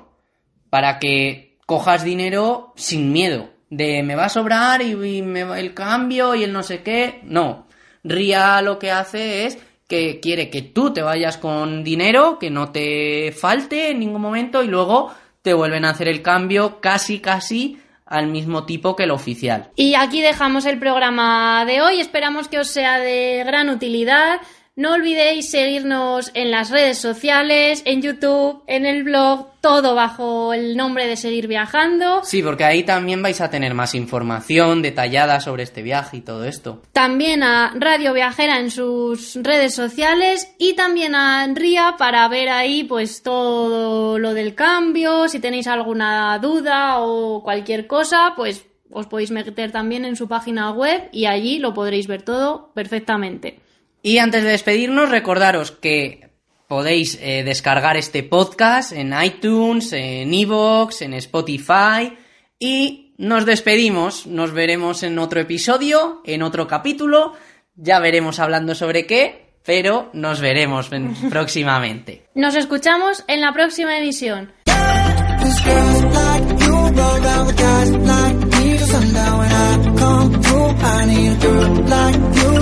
para 0.70 1.00
que 1.00 1.58
cojas 1.66 2.04
dinero 2.04 2.72
sin 2.76 3.12
miedo. 3.12 3.50
De 3.70 4.04
me 4.04 4.16
va 4.16 4.26
a 4.26 4.30
sobrar 4.30 4.82
y, 4.84 4.92
y 5.18 5.22
me 5.24 5.44
va 5.44 5.60
el 5.60 5.74
cambio 5.74 6.36
y 6.36 6.44
el 6.44 6.54
no 6.54 6.62
sé 6.64 6.84
qué. 6.84 7.20
No. 7.24 7.66
RIA 8.04 8.62
lo 8.62 8.78
que 8.78 8.92
hace 8.92 9.46
es 9.48 9.58
que 9.88 10.20
quiere 10.20 10.50
que 10.52 10.62
tú 10.62 10.94
te 10.94 11.02
vayas 11.02 11.38
con 11.38 11.84
dinero, 11.84 12.38
que 12.40 12.52
no 12.52 12.72
te 12.72 13.32
falte 13.32 13.90
en 13.90 14.00
ningún 14.00 14.22
momento 14.22 14.64
y 14.64 14.68
luego 14.68 15.12
te 15.46 15.54
vuelven 15.54 15.86
a 15.86 15.92
hacer 15.92 16.08
el 16.08 16.24
cambio 16.24 16.82
casi 16.82 17.20
casi 17.20 17.80
al 18.08 18.28
mismo 18.28 18.66
tipo 18.66 18.96
que 18.96 19.04
el 19.04 19.12
oficial. 19.12 19.70
Y 19.76 19.94
aquí 19.94 20.22
dejamos 20.24 20.66
el 20.66 20.80
programa 20.80 21.64
de 21.66 21.82
hoy. 21.82 22.00
Esperamos 22.00 22.48
que 22.48 22.58
os 22.58 22.68
sea 22.68 22.98
de 22.98 23.44
gran 23.46 23.70
utilidad. 23.70 24.42
No 24.78 24.92
olvidéis 24.92 25.52
seguirnos 25.52 26.32
en 26.34 26.52
las 26.52 26.70
redes 26.70 26.98
sociales, 26.98 27.82
en 27.86 28.02
YouTube, 28.02 28.62
en 28.68 28.86
el 28.86 29.06
blog, 29.06 29.48
todo 29.62 29.96
bajo 29.96 30.54
el 30.54 30.76
nombre 30.76 31.08
de 31.08 31.16
Seguir 31.16 31.48
Viajando. 31.48 32.26
Sí, 32.26 32.44
porque 32.44 32.66
ahí 32.66 32.84
también 32.84 33.22
vais 33.22 33.40
a 33.40 33.50
tener 33.50 33.74
más 33.74 33.96
información 33.96 34.82
detallada 34.82 35.40
sobre 35.40 35.64
este 35.64 35.82
viaje 35.82 36.18
y 36.18 36.22
todo 36.22 36.44
esto. 36.44 36.82
También 36.92 37.42
a 37.42 37.72
Radio 37.74 38.12
Viajera 38.12 38.60
en 38.60 38.70
sus 38.70 39.36
redes 39.36 39.74
sociales 39.74 40.54
y 40.58 40.74
también 40.74 41.16
a 41.16 41.48
RIA 41.48 41.96
para 41.98 42.28
ver 42.28 42.50
ahí 42.50 42.84
pues 42.84 43.24
todo 43.24 44.20
lo 44.20 44.34
del 44.34 44.56
cambio, 44.56 45.30
si 45.30 45.40
tenéis 45.40 45.68
alguna 45.68 46.38
duda 46.40 47.00
o 47.00 47.42
cualquier 47.44 47.88
cosa, 47.88 48.34
pues 48.36 48.66
os 48.92 49.08
podéis 49.08 49.32
meter 49.32 49.72
también 49.72 50.04
en 50.04 50.18
su 50.18 50.28
página 50.28 50.72
web 50.72 51.08
y 51.14 51.28
allí 51.28 51.60
lo 51.60 51.74
podréis 51.74 52.08
ver 52.08 52.24
todo 52.24 52.72
perfectamente. 52.74 53.64
Y 54.06 54.20
antes 54.20 54.44
de 54.44 54.52
despedirnos, 54.52 55.10
recordaros 55.10 55.72
que 55.72 56.30
podéis 56.68 57.18
eh, 57.24 57.44
descargar 57.44 57.98
este 57.98 58.22
podcast 58.22 58.92
en 58.92 59.16
iTunes, 59.20 59.92
en 59.94 60.32
Evox, 60.32 61.02
en 61.02 61.16
Spotify. 61.16 62.16
Y 62.60 63.16
nos 63.18 63.48
despedimos. 63.48 64.28
Nos 64.28 64.52
veremos 64.52 65.02
en 65.02 65.18
otro 65.18 65.40
episodio, 65.40 66.22
en 66.24 66.44
otro 66.44 66.68
capítulo. 66.68 67.34
Ya 67.74 67.98
veremos 68.00 68.38
hablando 68.40 68.76
sobre 68.76 69.08
qué, 69.08 69.56
pero 69.66 70.12
nos 70.14 70.40
veremos 70.40 70.92
en- 70.92 71.16
próximamente. 71.32 72.28
Nos 72.36 72.54
escuchamos 72.56 73.24
en 73.28 73.42
la 73.42 73.54
próxima 73.54 73.98
emisión. 73.98 74.54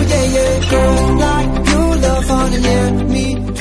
yeah, 0.10 0.26
yeah. 0.36 0.70
Girl 0.70 1.18
like 1.26 1.52
you 1.70 1.84
love 2.08 2.32
on 2.32 2.54
and 2.54 2.66
yeah, 2.66 3.04
me 3.13 3.53